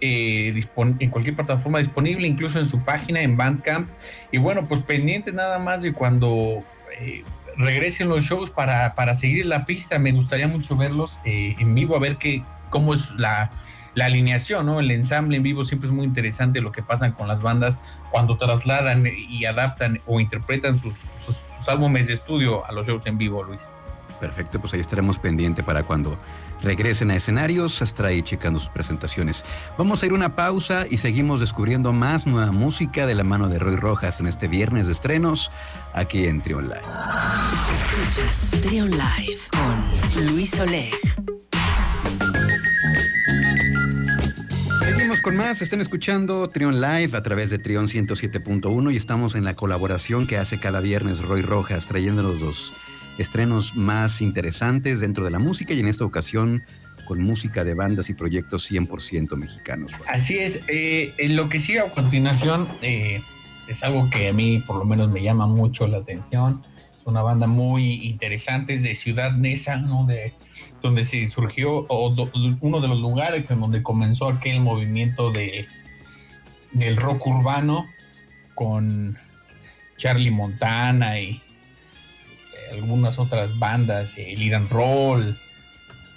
eh, 0.00 0.62
en 0.98 1.10
cualquier 1.10 1.36
plataforma 1.36 1.78
disponible, 1.78 2.26
incluso 2.26 2.58
en 2.58 2.66
su 2.66 2.80
página, 2.84 3.22
en 3.22 3.36
Bandcamp. 3.36 3.88
Y 4.32 4.38
bueno, 4.38 4.66
pues 4.66 4.82
pendientes 4.82 5.32
nada 5.32 5.58
más 5.58 5.82
de 5.82 5.92
cuando 5.92 6.64
eh, 7.00 7.22
regresen 7.56 8.08
los 8.08 8.24
shows 8.24 8.50
para, 8.50 8.94
para 8.94 9.14
seguir 9.14 9.46
la 9.46 9.64
pista. 9.64 9.98
Me 9.98 10.12
gustaría 10.12 10.48
mucho 10.48 10.76
verlos 10.76 11.18
eh, 11.24 11.54
en 11.58 11.74
vivo, 11.74 11.96
a 11.96 12.00
ver 12.00 12.16
qué, 12.16 12.42
cómo 12.76 12.92
es 12.92 13.12
la, 13.16 13.50
la 13.94 14.04
alineación, 14.04 14.66
¿no? 14.66 14.80
El 14.80 14.90
ensamble 14.90 15.38
en 15.38 15.42
vivo 15.42 15.64
siempre 15.64 15.88
es 15.88 15.94
muy 15.94 16.04
interesante 16.04 16.60
lo 16.60 16.72
que 16.72 16.82
pasan 16.82 17.12
con 17.12 17.26
las 17.26 17.40
bandas 17.40 17.80
cuando 18.10 18.36
trasladan 18.36 19.06
y 19.06 19.46
adaptan 19.46 20.02
o 20.06 20.20
interpretan 20.20 20.78
sus, 20.78 20.94
sus- 20.94 21.36
sus 21.36 21.68
álbumes 21.70 22.06
de 22.08 22.12
estudio 22.12 22.66
a 22.66 22.72
los 22.72 22.86
shows 22.86 23.06
en 23.06 23.16
vivo, 23.16 23.42
Luis. 23.42 23.62
Perfecto, 24.20 24.60
pues 24.60 24.74
ahí 24.74 24.80
estaremos 24.80 25.18
pendiente 25.18 25.62
para 25.62 25.82
cuando 25.84 26.18
regresen 26.62 27.10
a 27.10 27.16
escenarios, 27.16 27.80
hasta 27.82 28.06
ahí 28.06 28.22
checando 28.22 28.58
sus 28.60 28.68
presentaciones. 28.70 29.44
Vamos 29.78 30.02
a 30.02 30.06
ir 30.06 30.12
una 30.12 30.36
pausa 30.36 30.86
y 30.90 30.98
seguimos 30.98 31.40
descubriendo 31.40 31.92
más 31.94 32.26
nueva 32.26 32.52
música 32.52 33.06
de 33.06 33.14
la 33.14 33.24
mano 33.24 33.48
de 33.48 33.58
Roy 33.58 33.76
Rojas 33.76 34.20
en 34.20 34.26
este 34.26 34.48
viernes 34.48 34.86
de 34.86 34.92
estrenos 34.92 35.50
aquí 35.94 36.26
en 36.26 36.40
Trion 36.42 36.64
Live. 36.68 36.82
Escuchas 37.74 38.50
Trion 38.62 38.90
Live 38.90 39.40
con 39.50 40.26
Luis 40.34 40.58
Oleg. 40.60 40.94
Con 45.22 45.36
más, 45.36 45.60
están 45.60 45.80
escuchando 45.80 46.48
Trion 46.50 46.80
Live 46.80 47.16
a 47.16 47.22
través 47.22 47.50
de 47.50 47.58
Trion 47.58 47.88
107.1 47.88 48.92
y 48.92 48.96
estamos 48.96 49.34
en 49.34 49.44
la 49.44 49.54
colaboración 49.54 50.26
que 50.26 50.36
hace 50.36 50.58
cada 50.58 50.80
viernes 50.80 51.20
Roy 51.20 51.42
Rojas, 51.42 51.86
trayéndonos 51.86 52.40
los 52.40 52.72
estrenos 53.18 53.74
más 53.74 54.20
interesantes 54.20 55.00
dentro 55.00 55.24
de 55.24 55.30
la 55.30 55.38
música 55.38 55.74
y 55.74 55.80
en 55.80 55.88
esta 55.88 56.04
ocasión 56.04 56.62
con 57.06 57.20
música 57.20 57.64
de 57.64 57.74
bandas 57.74 58.08
y 58.10 58.14
proyectos 58.14 58.70
100% 58.70 59.36
mexicanos. 59.36 59.92
Así 60.08 60.38
es, 60.38 60.60
eh, 60.68 61.12
lo 61.30 61.48
que 61.48 61.58
sigue 61.60 61.80
a 61.80 61.90
continuación 61.90 62.68
eh, 62.82 63.20
es 63.68 63.82
algo 63.82 64.08
que 64.10 64.28
a 64.28 64.32
mí 64.32 64.62
por 64.66 64.76
lo 64.76 64.84
menos 64.84 65.10
me 65.10 65.22
llama 65.22 65.46
mucho 65.46 65.86
la 65.86 65.98
atención. 65.98 66.62
Una 67.06 67.22
banda 67.22 67.46
muy 67.46 68.06
interesante, 68.06 68.74
es 68.74 68.82
de 68.82 68.94
Ciudad 68.94 69.32
Neza, 69.32 69.76
¿no? 69.76 70.04
De, 70.04 70.34
donde 70.82 71.04
se 71.04 71.26
surgió, 71.28 71.86
uno 71.88 72.80
de 72.80 72.88
los 72.88 72.98
lugares 72.98 73.50
en 73.50 73.60
donde 73.60 73.82
comenzó 73.82 74.28
aquel 74.28 74.60
movimiento 74.60 75.30
de, 75.30 75.66
del 76.72 76.96
rock 76.96 77.26
urbano 77.26 77.86
con 78.54 79.16
Charlie 79.96 80.30
Montana 80.30 81.18
y 81.20 81.42
algunas 82.72 83.18
otras 83.18 83.58
bandas, 83.58 84.18
el 84.18 84.42
Iran 84.42 84.68
Roll, 84.68 85.38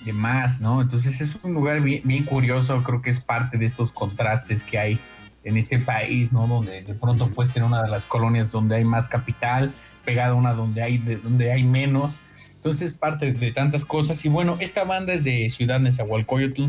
demás, 0.06 0.60
¿no? 0.60 0.82
Entonces 0.82 1.22
es 1.22 1.38
un 1.44 1.54
lugar 1.54 1.82
bien 1.82 2.26
curioso, 2.26 2.82
creo 2.84 3.02
que 3.02 3.10
es 3.10 3.22
parte 3.22 3.58
de 3.58 3.66
estos 3.66 3.92
contrastes 3.92 4.64
que 4.64 4.80
hay 4.80 5.00
en 5.44 5.58
este 5.58 5.80
país, 5.80 6.32
¿no? 6.32 6.48
Donde 6.48 6.82
de 6.82 6.94
pronto 6.94 7.28
puedes 7.30 7.54
tener 7.54 7.68
una 7.68 7.82
de 7.84 7.90
las 7.90 8.06
colonias 8.06 8.52
donde 8.52 8.76
hay 8.76 8.84
más 8.84 9.08
capital, 9.08 9.74
pegada 10.06 10.34
una 10.34 10.54
donde 10.54 10.82
hay, 10.82 10.98
de- 10.98 11.18
donde 11.18 11.52
hay 11.52 11.64
menos. 11.64 12.18
Entonces 12.56 12.94
parte 12.94 13.32
de 13.32 13.52
tantas 13.52 13.86
cosas. 13.86 14.24
Y 14.26 14.30
bueno, 14.30 14.58
esta 14.60 14.84
banda 14.84 15.14
es 15.14 15.24
de 15.24 15.50
Ciudad 15.50 15.80
Nezahualcóyotl, 15.80 16.66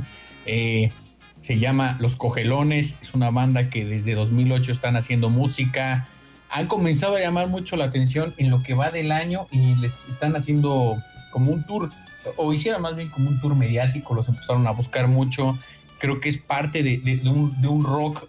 eh, 0.47 0.93
se 1.41 1.59
llama 1.59 1.97
Los 2.01 2.17
Cogelones, 2.17 2.97
es 3.01 3.15
una 3.15 3.31
banda 3.31 3.71
que 3.71 3.85
desde 3.85 4.15
2008 4.15 4.73
están 4.73 4.97
haciendo 4.97 5.31
música, 5.31 6.07
han 6.51 6.67
comenzado 6.67 7.17
a 7.17 7.21
llamar 7.21 7.49
mucho 7.49 7.77
la 7.77 7.87
atención 7.87 8.35
en 8.39 8.51
lo 8.51 8.63
que 8.63 8.75
va 8.75 8.91
del 8.91 9.11
año 9.11 9.47
y 9.51 9.75
les 9.77 10.05
están 10.09 10.37
haciendo 10.37 11.03
como 11.33 11.53
un 11.53 11.65
tour, 11.65 11.91
o 12.37 12.53
hicieron 12.53 12.83
más 12.83 12.95
bien 12.97 13.09
como 13.09 13.31
un 13.31 13.41
tour 13.41 13.55
mediático, 13.55 14.15
los 14.15 14.29
empezaron 14.29 14.67
a 14.67 14.73
buscar 14.73 15.09
mucho. 15.09 15.59
Creo 15.99 16.21
que 16.21 16.29
es 16.29 16.39
parte 16.39 16.83
de- 16.83 16.99
de 16.99 17.29
un, 17.29 17.61
de 17.61 17.69
un 17.69 17.85
rock 17.85 18.27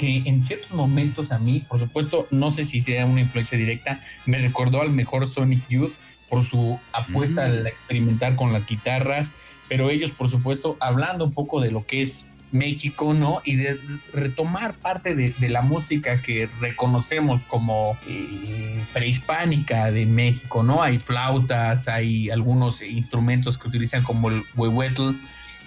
que 0.00 0.22
en 0.24 0.44
ciertos 0.44 0.72
momentos 0.72 1.30
a 1.30 1.38
mí, 1.38 1.62
por 1.68 1.78
supuesto, 1.78 2.26
no 2.30 2.50
sé 2.50 2.64
si 2.64 2.80
sea 2.80 3.04
una 3.04 3.20
influencia 3.20 3.58
directa, 3.58 4.00
me 4.24 4.38
recordó 4.38 4.80
al 4.80 4.90
mejor 4.90 5.28
Sonic 5.28 5.68
Youth 5.68 5.92
por 6.30 6.42
su 6.42 6.80
apuesta 6.92 7.42
Mm. 7.42 7.50
al 7.50 7.66
experimentar 7.66 8.34
con 8.34 8.52
las 8.54 8.66
guitarras, 8.66 9.32
pero 9.68 9.90
ellos, 9.90 10.10
por 10.10 10.30
supuesto, 10.30 10.76
hablando 10.80 11.24
un 11.26 11.32
poco 11.32 11.60
de 11.60 11.70
lo 11.70 11.84
que 11.84 12.00
es 12.00 12.26
México, 12.50 13.14
¿no? 13.14 13.42
Y 13.44 13.56
de 13.56 13.78
retomar 14.12 14.74
parte 14.74 15.14
de, 15.14 15.34
de 15.38 15.48
la 15.50 15.62
música 15.62 16.20
que 16.22 16.48
reconocemos 16.60 17.44
como 17.44 17.96
eh, 18.08 18.82
prehispánica 18.92 19.90
de 19.92 20.06
México, 20.06 20.62
¿no? 20.62 20.82
Hay 20.82 20.98
flautas, 20.98 21.86
hay 21.88 22.30
algunos 22.30 22.82
instrumentos 22.82 23.58
que 23.58 23.68
utilizan 23.68 24.02
como 24.02 24.30
el 24.30 24.42
huehuetl. 24.56 25.10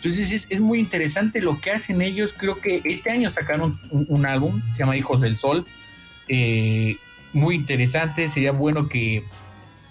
Entonces 0.03 0.31
es, 0.31 0.47
es 0.49 0.59
muy 0.59 0.79
interesante 0.79 1.39
lo 1.41 1.61
que 1.61 1.71
hacen 1.71 2.01
ellos. 2.01 2.33
Creo 2.37 2.59
que 2.59 2.81
este 2.83 3.09
año 3.11 3.29
sacaron 3.29 3.73
un, 3.89 4.05
un 4.09 4.25
álbum, 4.25 4.61
se 4.73 4.79
llama 4.79 4.97
Hijos 4.97 5.21
del 5.21 5.37
Sol. 5.37 5.65
eh, 6.27 6.97
muy 7.31 7.55
interesante, 7.55 8.29
sería 8.29 8.51
bueno 8.51 8.87
que 8.89 9.23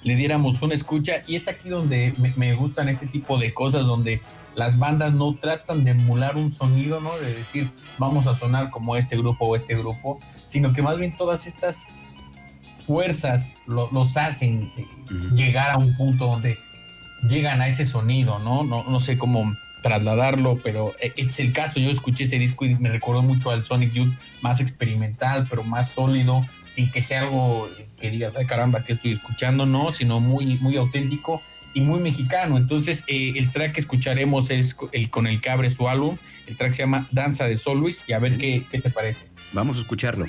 le 0.04 0.14
diéramos 0.16 0.62
una 0.62 0.74
escucha. 0.74 1.24
Y 1.26 1.34
es 1.36 1.48
aquí 1.48 1.70
donde 1.70 2.14
me, 2.18 2.32
me 2.36 2.54
gustan 2.54 2.88
este 2.88 3.06
tipo 3.06 3.38
de 3.38 3.52
cosas, 3.54 3.86
donde 3.86 4.20
las 4.54 4.78
bandas 4.78 5.12
no 5.14 5.34
tratan 5.36 5.82
de 5.82 5.92
emular 5.92 6.36
un 6.36 6.52
sonido, 6.52 7.00
¿no? 7.00 7.16
De 7.18 7.32
decir, 7.34 7.68
vamos 7.98 8.26
a 8.26 8.36
sonar 8.36 8.70
como 8.70 8.96
este 8.96 9.16
grupo 9.16 9.46
o 9.46 9.56
este 9.56 9.74
grupo, 9.76 10.20
sino 10.46 10.72
que 10.72 10.82
más 10.82 10.98
bien 10.98 11.16
todas 11.16 11.46
estas 11.46 11.86
fuerzas 12.86 13.54
lo- 13.66 13.90
los 13.92 14.16
hacen 14.16 14.72
eh, 14.76 14.86
llegar 15.34 15.70
a 15.70 15.78
un 15.78 15.96
punto 15.96 16.26
donde 16.26 16.58
llegan 17.28 17.60
a 17.60 17.68
ese 17.68 17.86
sonido, 17.86 18.38
¿no? 18.40 18.64
No, 18.64 18.84
no 18.84 19.00
sé 19.00 19.16
cómo 19.16 19.54
trasladarlo, 19.82 20.58
pero 20.62 20.94
eh, 21.00 21.12
es 21.16 21.38
el 21.40 21.52
caso. 21.52 21.80
Yo 21.80 21.90
escuché 21.90 22.24
ese 22.24 22.38
disco 22.38 22.64
y 22.64 22.74
me 22.76 22.88
recordó 22.88 23.22
mucho 23.22 23.50
al 23.50 23.64
Sonic 23.64 23.92
Youth, 23.92 24.14
más 24.40 24.60
experimental, 24.60 25.46
pero 25.50 25.64
más 25.64 25.90
sólido, 25.90 26.46
sin 26.66 26.90
que 26.90 27.02
sea 27.02 27.22
algo 27.22 27.68
que 28.00 28.10
digas, 28.10 28.36
ay 28.36 28.46
caramba, 28.46 28.84
que 28.84 28.94
estoy 28.94 29.12
escuchando, 29.12 29.66
no, 29.66 29.92
sino 29.92 30.20
muy, 30.20 30.58
muy 30.58 30.76
auténtico 30.76 31.42
y 31.74 31.80
muy 31.80 32.00
mexicano. 32.00 32.56
Entonces, 32.56 33.04
eh, 33.06 33.34
el 33.36 33.50
track 33.50 33.72
que 33.72 33.80
escucharemos 33.80 34.50
es 34.50 34.76
el 34.92 35.10
con 35.10 35.26
el 35.26 35.40
que 35.40 35.50
abre 35.50 35.70
su 35.70 35.88
álbum. 35.88 36.16
El 36.46 36.56
track 36.56 36.72
se 36.72 36.82
llama 36.82 37.06
Danza 37.10 37.46
de 37.46 37.56
Sol 37.56 37.78
Luis 37.78 38.04
y 38.06 38.12
a 38.12 38.18
ver 38.18 38.36
qué, 38.36 38.64
qué 38.70 38.80
te 38.80 38.90
parece. 38.90 39.26
Vamos 39.52 39.76
a 39.76 39.80
escucharlo. 39.80 40.26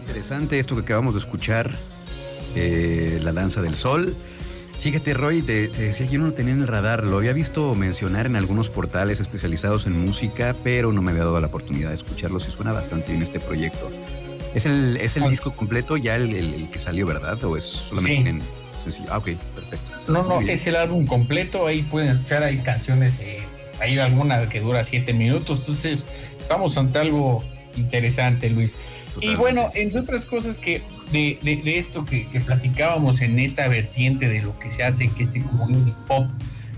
Interesante 0.00 0.58
esto 0.58 0.74
que 0.74 0.82
acabamos 0.82 1.14
de 1.14 1.20
escuchar, 1.20 1.74
eh, 2.54 3.18
La 3.22 3.32
Danza 3.32 3.62
del 3.62 3.74
Sol. 3.76 4.16
Fíjate, 4.80 5.12
Roy, 5.14 5.42
te, 5.42 5.68
te 5.68 5.82
decía, 5.82 6.06
yo 6.06 6.18
no 6.18 6.26
lo 6.26 6.32
tenía 6.34 6.54
en 6.54 6.60
el 6.62 6.66
radar, 6.66 7.04
lo 7.04 7.18
había 7.18 7.32
visto 7.34 7.74
mencionar 7.74 8.24
en 8.26 8.34
algunos 8.34 8.70
portales 8.70 9.20
especializados 9.20 9.86
en 9.86 9.92
música, 9.92 10.56
pero 10.64 10.90
no 10.92 11.02
me 11.02 11.10
había 11.10 11.24
dado 11.24 11.38
la 11.40 11.48
oportunidad 11.48 11.88
de 11.90 11.94
escucharlo, 11.96 12.38
y 12.38 12.50
suena 12.50 12.72
bastante 12.72 13.10
bien 13.10 13.22
este 13.22 13.40
proyecto. 13.40 13.90
¿Es 14.54 14.64
el, 14.66 14.96
es 14.96 15.16
el 15.16 15.24
Ah. 15.24 15.28
disco 15.28 15.54
completo 15.54 15.96
ya 15.98 16.16
el, 16.16 16.34
el- 16.34 16.54
el 16.54 16.70
que 16.70 16.78
salió, 16.78 17.06
verdad? 17.06 17.42
¿O 17.44 17.56
es 17.58 17.64
solamente 17.64 18.22
Sí. 18.22 18.28
en 18.28 18.42
sencillo? 18.82 19.08
Ah, 19.12 19.18
ok, 19.18 19.30
perfecto. 19.54 19.90
No, 20.08 20.22
no, 20.22 20.40
es 20.40 20.66
el 20.66 20.76
álbum 20.76 21.06
completo. 21.06 21.66
Ahí 21.66 21.82
pueden 21.82 22.10
escuchar, 22.10 22.42
hay 22.42 22.58
canciones, 22.58 23.14
eh, 23.20 23.42
hay 23.80 23.98
alguna 23.98 24.48
que 24.48 24.60
dura 24.60 24.84
siete 24.84 25.12
minutos. 25.12 25.60
Entonces, 25.60 26.06
estamos 26.38 26.76
ante 26.78 26.98
algo 26.98 27.44
interesante, 27.76 28.50
Luis. 28.50 28.76
Y 29.20 29.34
bueno, 29.34 29.70
entre 29.74 30.00
otras 30.00 30.24
cosas 30.26 30.58
que 30.58 30.82
de, 31.12 31.38
de- 31.42 31.56
de 31.56 31.78
esto 31.78 32.04
que, 32.04 32.28
que 32.30 32.40
platicábamos 32.40 33.20
en 33.20 33.38
esta 33.38 33.66
vertiente 33.68 34.28
de 34.28 34.42
lo 34.42 34.58
que 34.58 34.70
se 34.70 34.84
hace, 34.84 35.08
que 35.08 35.24
este 35.24 35.40
como 35.42 35.68
indie 35.68 35.94
pop, 36.06 36.26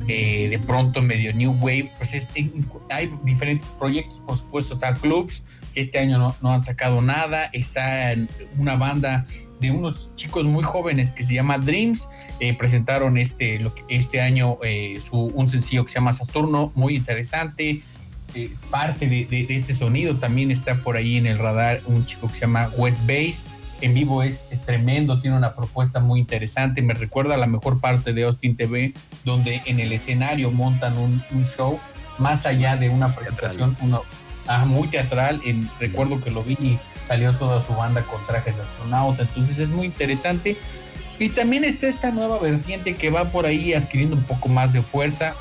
eh, 0.08 0.48
de 0.48 0.58
pronto 0.58 1.00
medio 1.02 1.32
new 1.34 1.52
wave, 1.60 1.90
pues 1.98 2.14
este, 2.14 2.50
hay 2.90 3.10
diferentes 3.24 3.68
proyectos, 3.78 4.18
por 4.26 4.36
supuesto, 4.38 4.74
está 4.74 4.94
Clubs, 4.94 5.42
que 5.74 5.80
este 5.80 5.98
año 5.98 6.18
no, 6.18 6.34
no 6.42 6.52
han 6.52 6.60
sacado 6.62 7.00
nada, 7.02 7.50
está 7.52 8.14
una 8.58 8.76
banda 8.76 9.26
de 9.62 9.70
unos 9.70 10.10
chicos 10.16 10.44
muy 10.44 10.62
jóvenes 10.64 11.10
que 11.10 11.22
se 11.22 11.32
llama 11.34 11.56
Dreams, 11.56 12.06
eh, 12.40 12.52
presentaron 12.54 13.16
este, 13.16 13.58
lo 13.60 13.72
que- 13.74 13.84
este 13.88 14.20
año 14.20 14.58
eh, 14.62 15.00
su, 15.02 15.16
un 15.16 15.48
sencillo 15.48 15.84
que 15.86 15.90
se 15.92 15.94
llama 15.94 16.12
Saturno, 16.12 16.70
muy 16.74 16.96
interesante. 16.96 17.80
Eh, 18.34 18.50
parte 18.70 19.08
de, 19.08 19.24
de- 19.26 19.46
de 19.46 19.54
este 19.54 19.74
sonido 19.74 20.16
también 20.16 20.50
está 20.50 20.80
por 20.82 20.96
ahí 20.96 21.16
en 21.16 21.26
el 21.26 21.38
radar 21.38 21.80
un 21.86 22.04
chico 22.06 22.28
que 22.28 22.34
se 22.34 22.40
llama 22.42 22.70
Wet 22.76 22.96
Bass. 23.06 23.44
En 23.82 23.94
vivo 23.94 24.22
es, 24.22 24.46
es 24.50 24.60
tremendo, 24.64 25.20
tiene 25.20 25.36
una 25.36 25.54
propuesta 25.54 25.98
muy 26.00 26.20
interesante. 26.20 26.82
Me 26.82 26.94
recuerda 26.94 27.34
a 27.34 27.36
la 27.36 27.46
mejor 27.46 27.80
parte 27.80 28.12
de 28.12 28.22
Austin 28.24 28.56
TV, 28.56 28.94
donde 29.24 29.60
en 29.66 29.80
el 29.80 29.92
escenario 29.92 30.50
montan 30.52 30.96
un, 30.98 31.22
un 31.32 31.44
show 31.56 31.78
más 32.18 32.46
allá 32.46 32.76
de 32.76 32.90
una 32.90 33.10
presentación, 33.12 33.76
uno, 33.80 34.02
ah, 34.46 34.64
muy 34.64 34.88
teatral. 34.88 35.40
Recuerdo 35.80 36.20
que 36.20 36.30
lo 36.30 36.42
vi 36.44 36.54
y 36.54 36.78
salió 37.08 37.32
toda 37.34 37.62
su 37.62 37.74
banda 37.74 38.02
con 38.02 38.24
trajes 38.26 38.56
de 38.56 38.62
astronauta. 38.62 39.22
Entonces 39.22 39.58
es 39.58 39.70
muy 39.70 39.86
interesante. 39.86 40.56
Y 41.18 41.28
también 41.28 41.64
está 41.64 41.86
esta 41.86 42.10
nueva 42.10 42.38
vertiente 42.38 42.96
que 42.96 43.10
va 43.10 43.26
por 43.30 43.46
ahí 43.46 43.74
adquiriendo 43.74 44.16
un 44.16 44.24
poco 44.24 44.48
más 44.48 44.72
de 44.72 44.82
fuerza. 44.82 45.34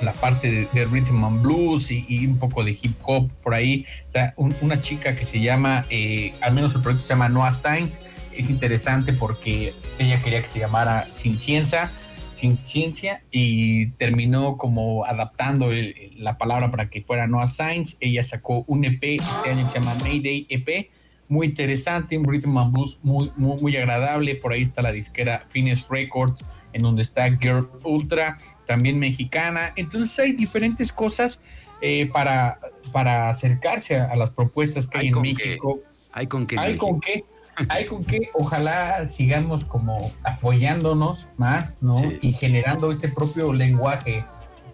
La 0.00 0.12
parte 0.14 0.50
de, 0.50 0.68
de 0.72 0.86
rhythm 0.86 1.22
and 1.24 1.42
blues 1.42 1.90
y, 1.90 2.06
y 2.08 2.26
un 2.26 2.38
poco 2.38 2.64
de 2.64 2.70
hip 2.70 2.94
hop 3.04 3.30
por 3.42 3.52
ahí. 3.54 3.84
Está 3.98 4.32
un- 4.36 4.54
una 4.62 4.80
chica 4.80 5.14
que 5.14 5.24
se 5.26 5.40
llama, 5.40 5.84
eh, 5.90 6.34
al 6.40 6.54
menos 6.54 6.74
el 6.74 6.80
proyecto 6.80 7.04
se 7.06 7.12
llama 7.12 7.28
Noah 7.28 7.52
Sainz. 7.52 7.98
Es 8.32 8.48
interesante 8.48 9.12
porque 9.12 9.74
ella 9.98 10.18
quería 10.22 10.40
que 10.42 10.48
se 10.48 10.58
llamara 10.58 11.08
Sin 11.10 11.36
Ciencia, 11.38 11.92
Sin 12.40 12.56
Ciencia, 12.56 13.22
y 13.30 13.90
terminó 13.92 14.56
como 14.56 15.04
adaptando 15.04 15.72
el- 15.72 16.12
la 16.16 16.38
palabra 16.38 16.70
para 16.70 16.88
que 16.88 17.02
fuera 17.02 17.26
Noah 17.26 17.46
Sainz. 17.46 17.96
Ella 18.00 18.22
sacó 18.22 18.64
un 18.66 18.84
EP 18.86 19.16
este 19.16 19.50
año 19.50 19.64
que 19.66 19.70
se 19.72 19.80
llama 19.80 19.94
Mayday 20.02 20.46
EP 20.48 20.90
muy 21.28 21.46
interesante, 21.46 22.16
un 22.18 22.24
rhythm 22.24 22.56
and 22.58 22.72
blues 22.72 22.98
muy, 23.02 23.30
muy, 23.36 23.60
muy 23.60 23.76
agradable. 23.76 24.34
Por 24.36 24.52
ahí 24.52 24.62
está 24.62 24.82
la 24.82 24.90
disquera 24.90 25.44
Finest 25.46 25.90
Records, 25.90 26.44
en 26.72 26.82
donde 26.82 27.02
está 27.02 27.30
Girl 27.36 27.68
Ultra, 27.84 28.38
también 28.66 28.98
mexicana. 28.98 29.72
Entonces 29.76 30.18
hay 30.18 30.32
diferentes 30.32 30.90
cosas 30.92 31.40
eh, 31.82 32.06
para, 32.12 32.58
para 32.90 33.28
acercarse 33.28 33.96
a, 33.96 34.06
a 34.10 34.16
las 34.16 34.30
propuestas 34.30 34.86
que 34.88 34.98
hay, 34.98 35.06
Hay 35.06 35.12
en 35.12 35.20
México. 35.22 35.80
Hay 36.12 36.26
con 36.26 36.46
que 36.46 36.58
Hay 36.58 36.76
con 36.76 37.00
qué, 37.00 37.24
hay 37.68 37.86
con 37.86 38.04
qué, 38.04 38.30
ojalá 38.34 39.06
sigamos 39.06 39.64
como 39.64 39.98
apoyándonos 40.24 41.28
más, 41.38 41.82
¿no? 41.82 41.98
Sí. 41.98 42.18
Y 42.22 42.32
generando 42.32 42.90
este 42.90 43.08
propio 43.08 43.52
lenguaje 43.52 44.24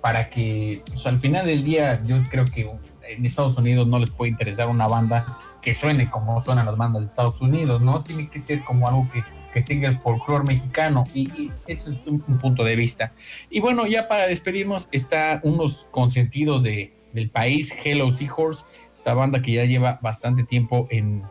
para 0.01 0.29
que, 0.31 0.83
pues, 0.93 1.07
al 1.07 1.19
final 1.19 1.47
del 1.47 1.65
día, 1.65 2.03
yo 2.05 2.17
creo 2.31 2.45
que 2.45 2.71
en 3.09 3.27
Estados 3.27 3.57
Unidos 3.57 3.89
no 3.89 3.99
les 3.99 4.11
puede 4.11 4.31
interesar 4.31 4.69
una 4.69 4.87
banda 4.87 5.39
que 5.63 5.75
suene 5.75 6.09
como 6.11 6.41
suenan 6.41 6.67
las 6.67 6.77
bandas 6.77 7.03
de 7.03 7.09
Estados 7.09 7.41
Unidos, 7.41 7.83
¿no? 7.83 8.03
Tiene 8.03 8.29
que 8.29 8.39
ser 8.39 8.65
como 8.65 8.87
algo 8.87 9.09
que, 9.13 9.25
que 9.53 9.63
tenga 9.63 9.89
el 9.89 9.99
folclore 9.99 10.45
mexicano 10.45 11.05
y, 11.13 11.23
y 11.41 11.53
ese 11.67 11.91
es 11.91 12.01
un, 12.07 12.23
un 12.27 12.39
punto 12.39 12.63
de 12.63 12.77
vista. 12.77 13.13
Y 13.51 13.61
bueno, 13.61 13.87
ya 13.87 14.07
para 14.07 14.29
despedirnos, 14.29 14.89
está 14.93 15.41
unos 15.43 15.89
consentidos 15.91 16.63
de, 16.63 16.95
del 17.13 17.31
país, 17.31 17.75
Hello 17.85 18.13
Seahorse, 18.13 18.65
esta 18.95 19.15
banda 19.15 19.43
que 19.43 19.53
ya 19.53 19.65
lleva 19.65 19.99
bastante 20.03 20.45
tiempo 20.45 20.87
en, 20.91 21.25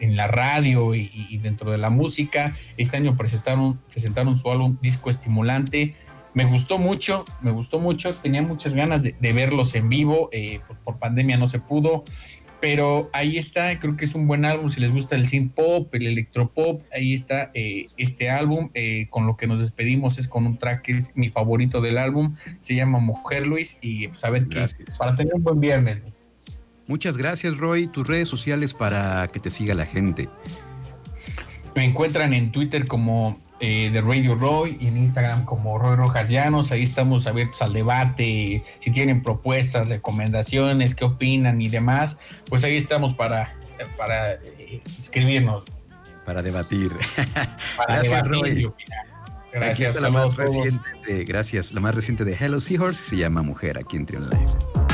en- 0.00 0.16
la 0.16 0.26
radio 0.28 0.94
y, 0.94 1.38
dentro 1.42 1.70
de 1.70 1.78
la 1.78 1.90
música. 1.90 2.54
Este 2.76 2.96
año 2.96 3.16
presentaron, 3.16 3.78
presentaron 3.90 4.36
su 4.36 4.50
álbum 4.50 4.78
Disco 4.80 5.10
Estimulante. 5.10 5.94
Me 6.34 6.44
gustó 6.44 6.78
mucho, 6.78 7.24
me 7.42 7.50
gustó 7.50 7.78
mucho. 7.78 8.14
Tenía 8.14 8.42
muchas 8.42 8.74
ganas 8.74 9.02
de, 9.02 9.14
de 9.20 9.32
verlos 9.32 9.74
en 9.74 9.88
vivo. 9.88 10.28
eh, 10.32 10.60
por, 10.66 10.76
por 10.78 10.98
pandemia 10.98 11.36
no 11.36 11.48
se 11.48 11.58
pudo. 11.60 12.04
Pero 12.58 13.10
ahí 13.12 13.36
está, 13.36 13.78
creo 13.78 13.96
que 13.98 14.06
es 14.06 14.14
un 14.14 14.26
buen 14.26 14.46
álbum. 14.46 14.70
Si 14.70 14.80
les 14.80 14.90
gusta 14.90 15.14
el 15.14 15.28
synth 15.28 15.52
pop, 15.52 15.94
el 15.94 16.06
electropop, 16.06 16.82
ahí 16.90 17.12
está 17.12 17.50
eh, 17.52 17.86
este 17.98 18.30
álbum. 18.30 18.70
eh, 18.72 19.08
con 19.10 19.26
lo 19.26 19.36
que 19.36 19.46
nos 19.46 19.60
despedimos 19.60 20.18
es 20.18 20.26
con 20.26 20.46
un 20.46 20.56
track 20.58 20.80
que 20.82 20.92
es 20.92 21.10
mi 21.14 21.28
favorito 21.28 21.82
del 21.82 21.98
álbum. 21.98 22.34
Se 22.60 22.74
llama 22.74 22.98
Mujer 22.98 23.46
Luis. 23.46 23.76
Y 23.82 24.08
pues 24.08 24.24
a 24.24 24.30
ver 24.30 24.48
qué. 24.48 24.64
Para 24.98 25.14
tener 25.14 25.34
un 25.34 25.42
buen 25.42 25.60
viernes. 25.60 25.98
Muchas 26.88 27.16
gracias, 27.16 27.56
Roy. 27.56 27.88
Tus 27.88 28.06
redes 28.06 28.28
sociales 28.28 28.74
para 28.74 29.26
que 29.28 29.40
te 29.40 29.50
siga 29.50 29.74
la 29.74 29.86
gente. 29.86 30.28
Me 31.74 31.84
encuentran 31.84 32.32
en 32.32 32.52
Twitter 32.52 32.86
como 32.86 33.36
eh, 33.60 33.90
de 33.90 34.00
Radio 34.00 34.34
Roy 34.34 34.78
y 34.80 34.86
en 34.86 34.96
Instagram 34.96 35.44
como 35.44 35.78
Roy 35.78 35.96
Rojas 35.96 36.30
Llanos. 36.30 36.72
Ahí 36.72 36.82
estamos 36.82 37.26
abiertos 37.26 37.60
al 37.62 37.72
debate. 37.72 38.62
Si 38.80 38.90
tienen 38.90 39.22
propuestas, 39.22 39.88
recomendaciones, 39.88 40.94
qué 40.94 41.04
opinan 41.04 41.60
y 41.60 41.68
demás, 41.68 42.16
pues 42.48 42.64
ahí 42.64 42.76
estamos 42.76 43.14
para, 43.14 43.54
para 43.96 44.34
eh, 44.34 44.80
escribirnos. 44.98 45.64
Para 46.24 46.42
debatir. 46.42 46.92
Para 47.76 47.94
Gracias, 47.94 48.24
debatir 48.24 48.30
Roy. 48.32 48.60
y 48.60 48.64
opinar. 48.64 49.06
Gracias, 49.52 50.00
la 50.00 50.10
más 50.10 50.36
reciente 50.36 50.90
de, 51.06 51.24
gracias, 51.24 51.72
la 51.72 51.80
más 51.80 51.94
reciente 51.94 52.24
de 52.24 52.34
Hello 52.34 52.60
Seahorse 52.60 53.02
se 53.02 53.16
llama 53.16 53.40
Mujer 53.42 53.78
aquí 53.78 53.96
en 53.96 54.04
Trion 54.04 54.28
Live. 54.28 54.85